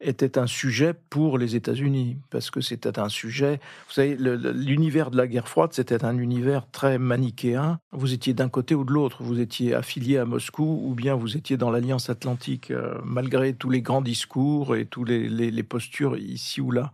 était 0.00 0.36
un 0.36 0.48
sujet 0.48 0.94
pour 1.10 1.38
les 1.38 1.54
États-Unis, 1.54 2.16
parce 2.30 2.50
que 2.50 2.60
c'était 2.60 2.98
un 2.98 3.08
sujet, 3.08 3.60
vous 3.86 3.92
savez, 3.92 4.16
l'univers 4.18 5.12
de 5.12 5.16
la 5.16 5.28
guerre 5.28 5.46
froide, 5.46 5.70
c'était 5.72 6.04
un 6.04 6.18
univers 6.18 6.68
très 6.72 6.98
manichéen. 6.98 7.78
Vous 7.92 8.12
étiez 8.12 8.34
d'un 8.34 8.48
côté 8.48 8.74
ou 8.74 8.82
de 8.82 8.90
l'autre, 8.90 9.22
vous 9.22 9.38
étiez 9.38 9.72
affilié 9.72 10.18
à 10.18 10.24
Moscou 10.24 10.82
ou 10.84 10.96
bien 10.96 11.14
vous 11.14 11.36
étiez 11.36 11.56
dans 11.56 11.70
l'Alliance 11.70 12.10
Atlantique, 12.10 12.72
euh, 12.72 12.98
malgré 13.04 13.54
tous 13.54 13.70
les 13.70 13.80
grands 13.80 14.02
discours 14.02 14.74
et 14.74 14.86
tous 14.86 15.04
les 15.04 15.62
postures 15.62 16.16
ici 16.16 16.60
ou 16.60 16.72
là. 16.72 16.90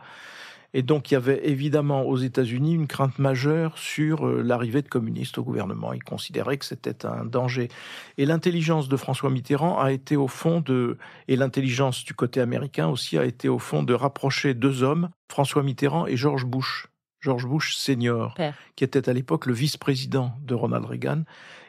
Et 0.78 0.82
donc 0.82 1.10
il 1.10 1.14
y 1.14 1.16
avait 1.16 1.40
évidemment 1.48 2.02
aux 2.02 2.18
États-Unis 2.18 2.74
une 2.74 2.86
crainte 2.86 3.18
majeure 3.18 3.78
sur 3.78 4.26
euh, 4.26 4.42
l'arrivée 4.42 4.82
de 4.82 4.88
communistes 4.88 5.38
au 5.38 5.42
gouvernement. 5.42 5.94
Ils 5.94 6.04
considéraient 6.04 6.58
que 6.58 6.66
c'était 6.66 7.06
un 7.06 7.24
danger. 7.24 7.68
Et 8.18 8.26
l'intelligence 8.26 8.86
de 8.86 8.98
François 8.98 9.30
Mitterrand 9.30 9.80
a 9.80 9.90
été 9.90 10.16
au 10.16 10.28
fond 10.28 10.60
de, 10.60 10.98
et 11.28 11.36
l'intelligence 11.36 12.04
du 12.04 12.12
côté 12.12 12.42
américain 12.42 12.88
aussi 12.88 13.16
a 13.16 13.24
été 13.24 13.48
au 13.48 13.58
fond 13.58 13.84
de 13.84 13.94
rapprocher 13.94 14.52
deux 14.52 14.82
hommes, 14.82 15.08
François 15.30 15.62
Mitterrand 15.62 16.06
et 16.06 16.16
George 16.18 16.44
Bush. 16.44 16.88
George 17.22 17.46
Bush 17.46 17.74
senior, 17.74 18.36
qui 18.76 18.84
était 18.84 19.08
à 19.08 19.14
l'époque 19.14 19.46
le 19.46 19.54
vice-président 19.54 20.34
de 20.42 20.54
Ronald 20.54 20.84
Reagan 20.84 21.22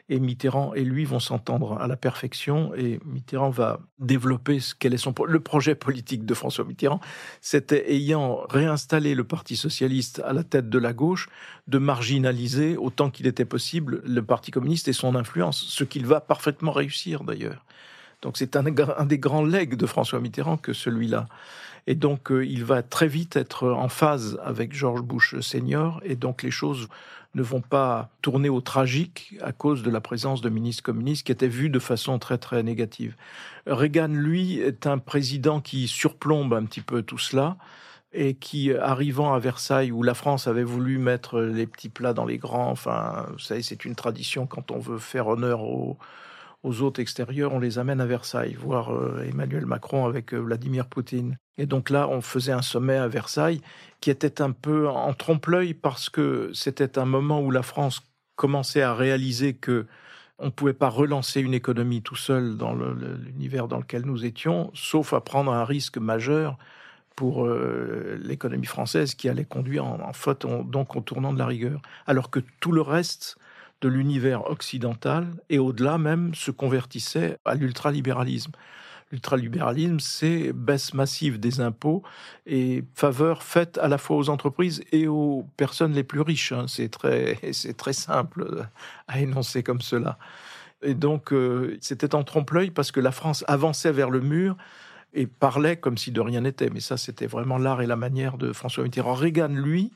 et 0.08 0.20
Mitterrand 0.20 0.74
et 0.74 0.84
lui 0.84 1.04
vont 1.04 1.20
s'entendre 1.20 1.78
à 1.80 1.86
la 1.86 1.96
perfection. 1.96 2.74
Et 2.74 2.98
Mitterrand 3.04 3.50
va 3.50 3.80
développer 3.98 4.60
ce 4.60 4.74
quel 4.78 4.94
est 4.94 4.98
son 4.98 5.14
le 5.26 5.40
projet 5.40 5.74
politique 5.74 6.24
de 6.24 6.34
François 6.34 6.64
Mitterrand. 6.64 7.00
C'était 7.40 7.92
ayant 7.92 8.40
réinstallé 8.48 9.14
le 9.14 9.24
Parti 9.24 9.56
socialiste 9.56 10.22
à 10.24 10.32
la 10.32 10.44
tête 10.44 10.68
de 10.70 10.78
la 10.78 10.92
gauche 10.92 11.28
de 11.66 11.78
marginaliser 11.78 12.76
autant 12.76 13.10
qu'il 13.10 13.26
était 13.26 13.44
possible 13.44 14.02
le 14.04 14.22
Parti 14.22 14.50
communiste 14.50 14.88
et 14.88 14.92
son 14.92 15.14
influence 15.14 15.62
ce 15.62 15.84
qu'il 15.84 16.06
va 16.06 16.20
parfaitement 16.20 16.72
réussir 16.72 17.24
d'ailleurs. 17.24 17.64
Donc 18.22 18.36
c'est 18.36 18.56
un, 18.56 18.64
un, 18.66 19.06
des 19.06 19.18
grands 19.18 19.44
legs 19.44 19.76
de 19.76 19.86
François 19.86 20.20
Mitterrand 20.20 20.56
que 20.56 20.72
celui-là. 20.72 21.28
Et 21.86 21.94
donc 21.94 22.30
euh, 22.30 22.44
il 22.44 22.64
va 22.64 22.82
très 22.82 23.08
vite 23.08 23.36
être 23.36 23.68
en 23.70 23.88
phase 23.88 24.38
avec 24.44 24.74
George 24.74 25.02
Bush 25.02 25.38
senior. 25.40 26.00
Et 26.04 26.16
donc 26.16 26.42
les 26.42 26.50
choses 26.50 26.88
ne 27.34 27.42
vont 27.42 27.60
pas 27.60 28.10
tourner 28.22 28.48
au 28.48 28.60
tragique 28.60 29.36
à 29.42 29.52
cause 29.52 29.82
de 29.82 29.90
la 29.90 30.00
présence 30.00 30.40
de 30.40 30.48
ministres 30.48 30.82
communistes 30.82 31.26
qui 31.26 31.32
étaient 31.32 31.48
vus 31.48 31.70
de 31.70 31.78
façon 31.78 32.18
très 32.18 32.38
très 32.38 32.62
négative. 32.62 33.16
Reagan, 33.66 34.08
lui, 34.08 34.58
est 34.58 34.86
un 34.86 34.98
président 34.98 35.60
qui 35.60 35.88
surplombe 35.88 36.54
un 36.54 36.64
petit 36.64 36.80
peu 36.80 37.02
tout 37.02 37.18
cela 37.18 37.56
et 38.12 38.34
qui, 38.34 38.72
arrivant 38.72 39.34
à 39.34 39.38
Versailles, 39.38 39.92
où 39.92 40.02
la 40.02 40.14
France 40.14 40.46
avait 40.46 40.64
voulu 40.64 40.98
mettre 40.98 41.40
les 41.40 41.66
petits 41.66 41.90
plats 41.90 42.14
dans 42.14 42.24
les 42.24 42.38
grands, 42.38 42.70
enfin, 42.70 43.26
vous 43.32 43.38
savez, 43.38 43.60
c'est 43.60 43.84
une 43.84 43.94
tradition 43.94 44.46
quand 44.46 44.70
on 44.70 44.78
veut 44.78 44.98
faire 44.98 45.26
honneur 45.26 45.62
aux, 45.62 45.98
aux 46.62 46.82
hôtes 46.82 46.98
extérieurs, 46.98 47.52
on 47.52 47.60
les 47.60 47.78
amène 47.78 48.00
à 48.00 48.06
Versailles, 48.06 48.54
voir 48.54 48.92
euh, 48.92 49.24
Emmanuel 49.28 49.66
Macron 49.66 50.06
avec 50.06 50.34
euh, 50.34 50.38
Vladimir 50.38 50.86
Poutine. 50.86 51.36
Et 51.56 51.66
donc 51.66 51.90
là, 51.90 52.08
on 52.08 52.20
faisait 52.20 52.52
un 52.52 52.62
sommet 52.62 52.96
à 52.96 53.08
Versailles 53.08 53.60
qui 54.00 54.10
était 54.10 54.42
un 54.42 54.50
peu 54.50 54.88
en 54.88 55.12
trompe-l'œil 55.14 55.74
parce 55.74 56.08
que 56.08 56.50
c'était 56.52 56.98
un 56.98 57.04
moment 57.04 57.40
où 57.40 57.50
la 57.50 57.62
France 57.62 58.02
commençait 58.36 58.82
à 58.82 58.94
réaliser 58.94 59.54
que 59.54 59.86
on 60.40 60.46
ne 60.46 60.50
pouvait 60.50 60.72
pas 60.72 60.88
relancer 60.88 61.40
une 61.40 61.54
économie 61.54 62.00
tout 62.00 62.14
seul 62.14 62.56
dans 62.56 62.72
l'univers 62.72 63.66
dans 63.66 63.78
lequel 63.78 64.02
nous 64.02 64.24
étions, 64.24 64.70
sauf 64.72 65.12
à 65.12 65.20
prendre 65.20 65.52
un 65.52 65.64
risque 65.64 65.98
majeur 65.98 66.56
pour 67.16 67.44
euh, 67.44 68.16
l'économie 68.22 68.66
française 68.66 69.16
qui 69.16 69.28
allait 69.28 69.44
conduire 69.44 69.84
en, 69.84 70.12
faute, 70.12 70.46
donc 70.66 70.94
en 70.94 71.02
tournant 71.02 71.32
de 71.32 71.38
la 71.38 71.46
rigueur. 71.46 71.82
Alors 72.06 72.30
que 72.30 72.38
tout 72.60 72.70
le 72.70 72.80
reste 72.80 73.36
de 73.80 73.88
l'univers 73.88 74.50
occidental 74.50 75.26
et 75.50 75.58
au-delà 75.58 75.98
même 75.98 76.34
se 76.34 76.50
convertissait 76.50 77.38
à 77.44 77.54
l'ultralibéralisme. 77.54 78.52
L'ultralibéralisme, 79.10 80.00
c'est 80.00 80.52
baisse 80.52 80.92
massive 80.92 81.40
des 81.40 81.60
impôts 81.60 82.02
et 82.44 82.84
faveur 82.94 83.42
faite 83.42 83.78
à 83.78 83.88
la 83.88 83.96
fois 83.96 84.16
aux 84.16 84.28
entreprises 84.28 84.82
et 84.92 85.06
aux 85.06 85.46
personnes 85.56 85.94
les 85.94 86.04
plus 86.04 86.20
riches. 86.20 86.52
Hein. 86.52 86.66
C'est 86.68 86.90
très, 86.90 87.34
très 87.76 87.92
simple 87.94 88.66
à 89.06 89.20
énoncer 89.20 89.62
comme 89.62 89.80
cela. 89.80 90.18
Et 90.82 90.94
donc, 90.94 91.32
euh, 91.32 91.78
c'était 91.80 92.14
en 92.14 92.22
trompe-l'œil 92.22 92.70
parce 92.70 92.92
que 92.92 93.00
la 93.00 93.10
France 93.10 93.44
avançait 93.48 93.92
vers 93.92 94.10
le 94.10 94.20
mur 94.20 94.56
et 95.14 95.26
parlait 95.26 95.76
comme 95.76 95.96
si 95.96 96.12
de 96.12 96.20
rien 96.20 96.42
n'était. 96.42 96.70
Mais 96.70 96.80
ça, 96.80 96.96
c'était 96.96 97.26
vraiment 97.26 97.58
l'art 97.58 97.80
et 97.80 97.86
la 97.86 97.96
manière 97.96 98.36
de 98.36 98.52
François 98.52 98.84
Mitterrand. 98.84 99.14
Reagan, 99.14 99.48
lui, 99.48 99.90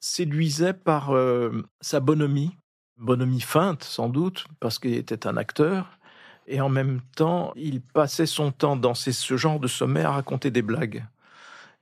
séduisait 0.00 0.72
par 0.72 1.14
euh, 1.14 1.50
sa 1.80 2.00
bonhomie, 2.00 2.56
bonhomie 3.00 3.40
feinte 3.40 3.82
sans 3.82 4.08
doute, 4.08 4.46
parce 4.60 4.78
qu'il 4.78 4.94
était 4.94 5.26
un 5.26 5.36
acteur, 5.36 5.98
et 6.46 6.60
en 6.60 6.68
même 6.68 7.00
temps, 7.16 7.52
il 7.56 7.80
passait 7.80 8.26
son 8.26 8.52
temps 8.52 8.76
dans 8.76 8.94
ce 8.94 9.36
genre 9.36 9.58
de 9.58 9.68
sommet 9.68 10.02
à 10.02 10.12
raconter 10.12 10.50
des 10.50 10.62
blagues. 10.62 11.04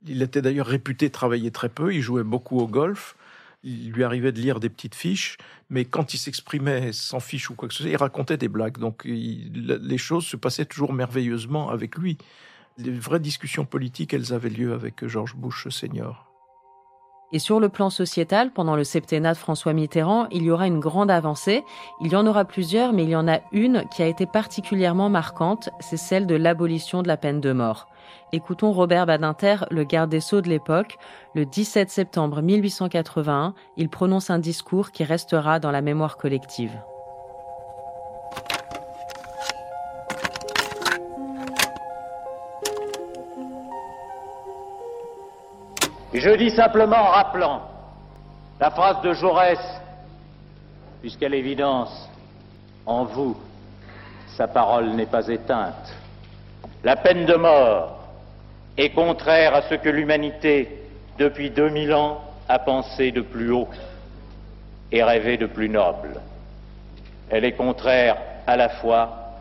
Il 0.07 0.21
était 0.21 0.41
d'ailleurs 0.41 0.67
réputé 0.67 1.09
travailler 1.09 1.51
très 1.51 1.69
peu, 1.69 1.93
il 1.93 2.01
jouait 2.01 2.23
beaucoup 2.23 2.59
au 2.59 2.67
golf, 2.67 3.15
il 3.63 3.91
lui 3.91 4.03
arrivait 4.03 4.31
de 4.31 4.39
lire 4.39 4.59
des 4.59 4.69
petites 4.69 4.95
fiches, 4.95 5.37
mais 5.69 5.83
quand 5.83 6.13
il 6.13 6.17
s'exprimait 6.17 6.93
sans 6.93 7.19
fiche 7.19 7.49
ou 7.49 7.55
quoi 7.55 7.67
que 7.67 7.73
ce 7.73 7.83
soit, 7.83 7.91
il 7.91 7.97
racontait 7.97 8.37
des 8.37 8.47
blagues. 8.47 8.77
Donc 8.77 9.03
les 9.03 9.97
choses 9.97 10.25
se 10.25 10.37
passaient 10.37 10.65
toujours 10.65 10.93
merveilleusement 10.93 11.69
avec 11.69 11.97
lui. 11.97 12.17
Les 12.77 12.91
vraies 12.91 13.19
discussions 13.19 13.65
politiques, 13.65 14.13
elles 14.13 14.31
avaient 14.31 14.49
lieu 14.49 14.73
avec 14.73 15.05
George 15.05 15.35
Bush 15.35 15.67
senior. 15.67 16.28
Et 17.31 17.39
sur 17.39 17.59
le 17.59 17.69
plan 17.69 17.89
sociétal, 17.89 18.51
pendant 18.51 18.75
le 18.75 18.83
septennat 18.83 19.33
de 19.33 19.37
François 19.37 19.73
Mitterrand, 19.73 20.27
il 20.31 20.43
y 20.43 20.51
aura 20.51 20.65
une 20.65 20.79
grande 20.79 21.11
avancée. 21.11 21.63
Il 22.01 22.11
y 22.11 22.15
en 22.15 22.25
aura 22.25 22.43
plusieurs, 22.43 22.91
mais 22.91 23.03
il 23.03 23.09
y 23.09 23.15
en 23.15 23.27
a 23.27 23.39
une 23.51 23.83
qui 23.89 24.01
a 24.01 24.07
été 24.07 24.25
particulièrement 24.25 25.09
marquante, 25.09 25.69
c'est 25.79 25.97
celle 25.97 26.25
de 26.25 26.35
l'abolition 26.35 27.03
de 27.03 27.07
la 27.07 27.17
peine 27.17 27.39
de 27.39 27.51
mort. 27.51 27.87
Écoutons 28.31 28.71
Robert 28.71 29.05
Badinter, 29.05 29.57
le 29.69 29.83
garde 29.83 30.09
des 30.09 30.19
Sceaux 30.19 30.41
de 30.41 30.49
l'époque. 30.49 30.97
Le 31.35 31.45
17 31.45 31.89
septembre 31.89 32.41
1881, 32.41 33.53
il 33.77 33.89
prononce 33.89 34.29
un 34.29 34.39
discours 34.39 34.91
qui 34.91 35.03
restera 35.03 35.59
dans 35.59 35.71
la 35.71 35.81
mémoire 35.81 36.17
collective. 36.17 36.75
Je 46.13 46.31
dis 46.31 46.49
simplement 46.49 46.97
en 46.97 47.11
rappelant 47.11 47.61
la 48.59 48.71
phrase 48.71 49.01
de 49.01 49.13
Jaurès, 49.13 49.59
puisqu'à 51.01 51.29
l'évidence, 51.29 52.09
en 52.85 53.05
vous, 53.05 53.37
sa 54.35 54.47
parole 54.47 54.89
n'est 54.91 55.05
pas 55.05 55.27
éteinte. 55.27 55.93
La 56.83 56.95
peine 56.95 57.25
de 57.25 57.35
mort 57.35 57.99
est 58.77 58.89
contraire 58.89 59.53
à 59.53 59.61
ce 59.63 59.75
que 59.75 59.89
l'humanité, 59.89 60.83
depuis 61.19 61.51
2000 61.51 61.93
ans, 61.93 62.21
a 62.47 62.57
pensé 62.57 63.11
de 63.11 63.21
plus 63.21 63.51
haut 63.51 63.67
et 64.91 65.03
rêvé 65.03 65.37
de 65.37 65.45
plus 65.45 65.69
noble. 65.69 66.19
Elle 67.29 67.45
est 67.45 67.53
contraire 67.53 68.17
à 68.47 68.57
la 68.57 68.69
fois 68.69 69.35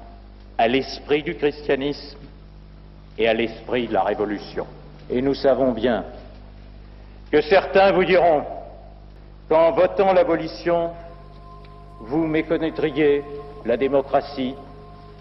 à 0.58 0.68
l'esprit 0.68 1.22
du 1.22 1.34
christianisme 1.36 2.18
et 3.16 3.26
à 3.26 3.32
l'esprit 3.32 3.88
de 3.88 3.94
la 3.94 4.02
Révolution. 4.02 4.66
Et 5.08 5.22
nous 5.22 5.34
savons 5.34 5.72
bien 5.72 6.04
que 7.30 7.40
certains 7.42 7.92
vous 7.92 8.04
diront 8.04 8.44
qu'en 9.48 9.72
votant 9.72 10.12
l'abolition, 10.12 10.90
vous 12.00 12.26
méconnaîtriez 12.26 13.22
la 13.64 13.76
démocratie 13.76 14.54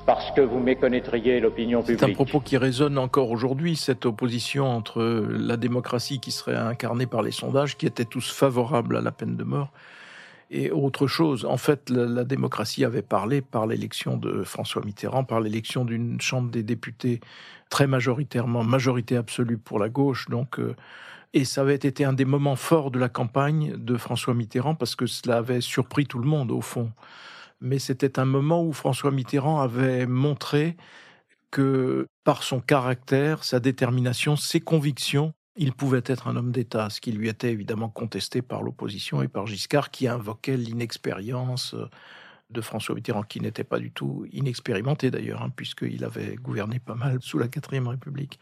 parce 0.05 0.31
que 0.31 0.41
vous 0.41 0.59
méconnaîtriez 0.59 1.41
l'opinion 1.41 1.81
publique. 1.81 1.99
C'est 1.99 2.09
un 2.09 2.13
propos 2.13 2.39
qui 2.39 2.55
résonne 2.55 2.97
encore 2.97 3.29
aujourd'hui, 3.29 3.75
cette 3.75 4.05
opposition 4.05 4.65
entre 4.65 5.01
la 5.03 5.57
démocratie 5.57 6.21
qui 6.21 6.31
serait 6.31 6.55
incarnée 6.55 7.07
par 7.07 7.21
les 7.21 7.31
sondages, 7.31 7.75
qui 7.75 7.85
étaient 7.85 8.05
tous 8.05 8.31
favorables 8.31 8.95
à 8.95 9.01
la 9.01 9.11
peine 9.11 9.35
de 9.35 9.43
mort, 9.43 9.71
et 10.49 10.71
autre 10.71 11.07
chose. 11.07 11.43
En 11.43 11.57
fait, 11.57 11.89
la, 11.89 12.05
la 12.05 12.23
démocratie 12.23 12.85
avait 12.85 13.01
parlé 13.01 13.41
par 13.41 13.67
l'élection 13.67 14.15
de 14.15 14.43
François 14.43 14.81
Mitterrand, 14.85 15.25
par 15.25 15.41
l'élection 15.41 15.83
d'une 15.83 16.21
Chambre 16.21 16.51
des 16.51 16.63
députés 16.63 17.19
très 17.69 17.85
majoritairement, 17.85 18.63
majorité 18.63 19.17
absolue 19.17 19.57
pour 19.57 19.77
la 19.77 19.89
gauche, 19.89 20.29
donc... 20.29 20.59
Euh, 20.59 20.75
et 21.33 21.45
ça 21.45 21.61
avait 21.61 21.75
été 21.75 22.05
un 22.05 22.13
des 22.13 22.25
moments 22.25 22.55
forts 22.55 22.91
de 22.91 22.99
la 22.99 23.09
campagne 23.09 23.75
de 23.77 23.97
François 23.97 24.33
Mitterrand 24.33 24.75
parce 24.75 24.95
que 24.95 25.05
cela 25.05 25.37
avait 25.37 25.61
surpris 25.61 26.05
tout 26.05 26.19
le 26.19 26.27
monde 26.27 26.51
au 26.51 26.61
fond. 26.61 26.91
Mais 27.61 27.79
c'était 27.79 28.19
un 28.19 28.25
moment 28.25 28.63
où 28.63 28.73
François 28.73 29.11
Mitterrand 29.11 29.61
avait 29.61 30.05
montré 30.05 30.77
que 31.51 32.07
par 32.23 32.43
son 32.43 32.59
caractère, 32.59 33.43
sa 33.43 33.59
détermination, 33.59 34.35
ses 34.35 34.59
convictions, 34.59 35.33
il 35.55 35.73
pouvait 35.73 36.03
être 36.05 36.27
un 36.27 36.35
homme 36.35 36.51
d'État, 36.51 36.89
ce 36.89 37.01
qui 37.01 37.11
lui 37.11 37.29
était 37.29 37.51
évidemment 37.51 37.89
contesté 37.89 38.41
par 38.41 38.61
l'opposition 38.61 39.21
et 39.23 39.27
par 39.27 39.47
Giscard 39.47 39.89
qui 39.89 40.07
invoquait 40.07 40.57
l'inexpérience 40.57 41.75
de 42.49 42.61
François 42.61 42.95
Mitterrand, 42.95 43.23
qui 43.23 43.41
n'était 43.41 43.63
pas 43.63 43.79
du 43.79 43.91
tout 43.91 44.25
inexpérimenté 44.31 45.11
d'ailleurs, 45.11 45.41
hein, 45.41 45.51
puisqu'il 45.55 46.03
avait 46.03 46.35
gouverné 46.35 46.79
pas 46.79 46.95
mal 46.95 47.17
sous 47.21 47.37
la 47.39 47.47
quatrième 47.47 47.87
République. 47.87 48.39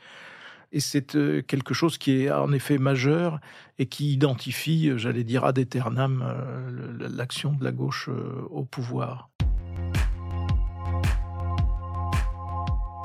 Et 0.75 0.81
c'est 0.81 1.15
euh, 1.15 1.41
quelque 1.41 1.73
chose 1.73 1.97
qui 1.97 2.23
est 2.23 2.31
en 2.31 2.51
effet 2.51 2.77
majeur 2.77 3.39
et 3.79 3.85
qui 3.85 4.11
identifie, 4.11 4.89
euh, 4.89 4.97
j'allais 4.97 5.23
dire, 5.23 5.45
ad 5.45 5.57
aeternam 5.57 6.21
euh, 6.27 7.07
l'action 7.09 7.53
de 7.53 7.63
la 7.63 7.71
gauche 7.71 8.09
au 8.51 8.65
pouvoir. 8.65 9.29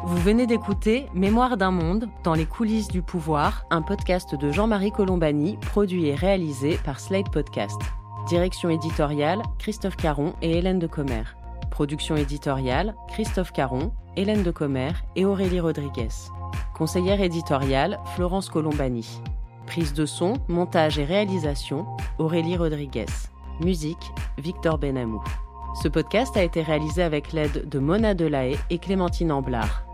Vous 0.04 0.16
venez 0.16 0.48
d'écouter 0.48 1.06
Mémoire 1.14 1.56
d'un 1.56 1.70
monde 1.70 2.08
dans 2.24 2.34
les 2.34 2.46
coulisses 2.46 2.88
du 2.88 3.02
pouvoir, 3.02 3.64
un 3.70 3.82
podcast 3.82 4.34
de 4.34 4.50
Jean-Marie 4.50 4.90
Colombani, 4.90 5.56
produit 5.58 6.06
et 6.06 6.16
réalisé 6.16 6.76
par 6.84 6.98
Slate 6.98 7.30
Podcast. 7.30 7.80
Direction 8.28 8.70
éditoriale, 8.70 9.42
Christophe 9.60 9.96
Caron 9.96 10.34
et 10.42 10.58
Hélène 10.58 10.80
de 10.80 10.88
Commer. 10.88 11.22
Production 11.70 12.16
éditoriale, 12.16 12.96
Christophe 13.06 13.52
Caron, 13.52 13.92
Hélène 14.16 14.42
de 14.42 14.50
Commer 14.50 14.90
et 15.14 15.24
Aurélie 15.24 15.60
Rodriguez. 15.60 16.08
Conseillère 16.74 17.20
éditoriale, 17.20 17.98
Florence 18.14 18.48
Colombani. 18.48 19.20
Prise 19.66 19.92
de 19.92 20.06
son, 20.06 20.34
montage 20.48 20.98
et 20.98 21.04
réalisation, 21.04 21.86
Aurélie 22.18 22.56
Rodriguez. 22.56 23.06
Musique, 23.60 24.12
Victor 24.38 24.78
Benamou. 24.78 25.22
Ce 25.82 25.88
podcast 25.88 26.36
a 26.36 26.42
été 26.42 26.62
réalisé 26.62 27.02
avec 27.02 27.32
l'aide 27.32 27.68
de 27.68 27.78
Mona 27.78 28.14
Delahaye 28.14 28.58
et 28.70 28.78
Clémentine 28.78 29.30
Amblard. 29.30 29.84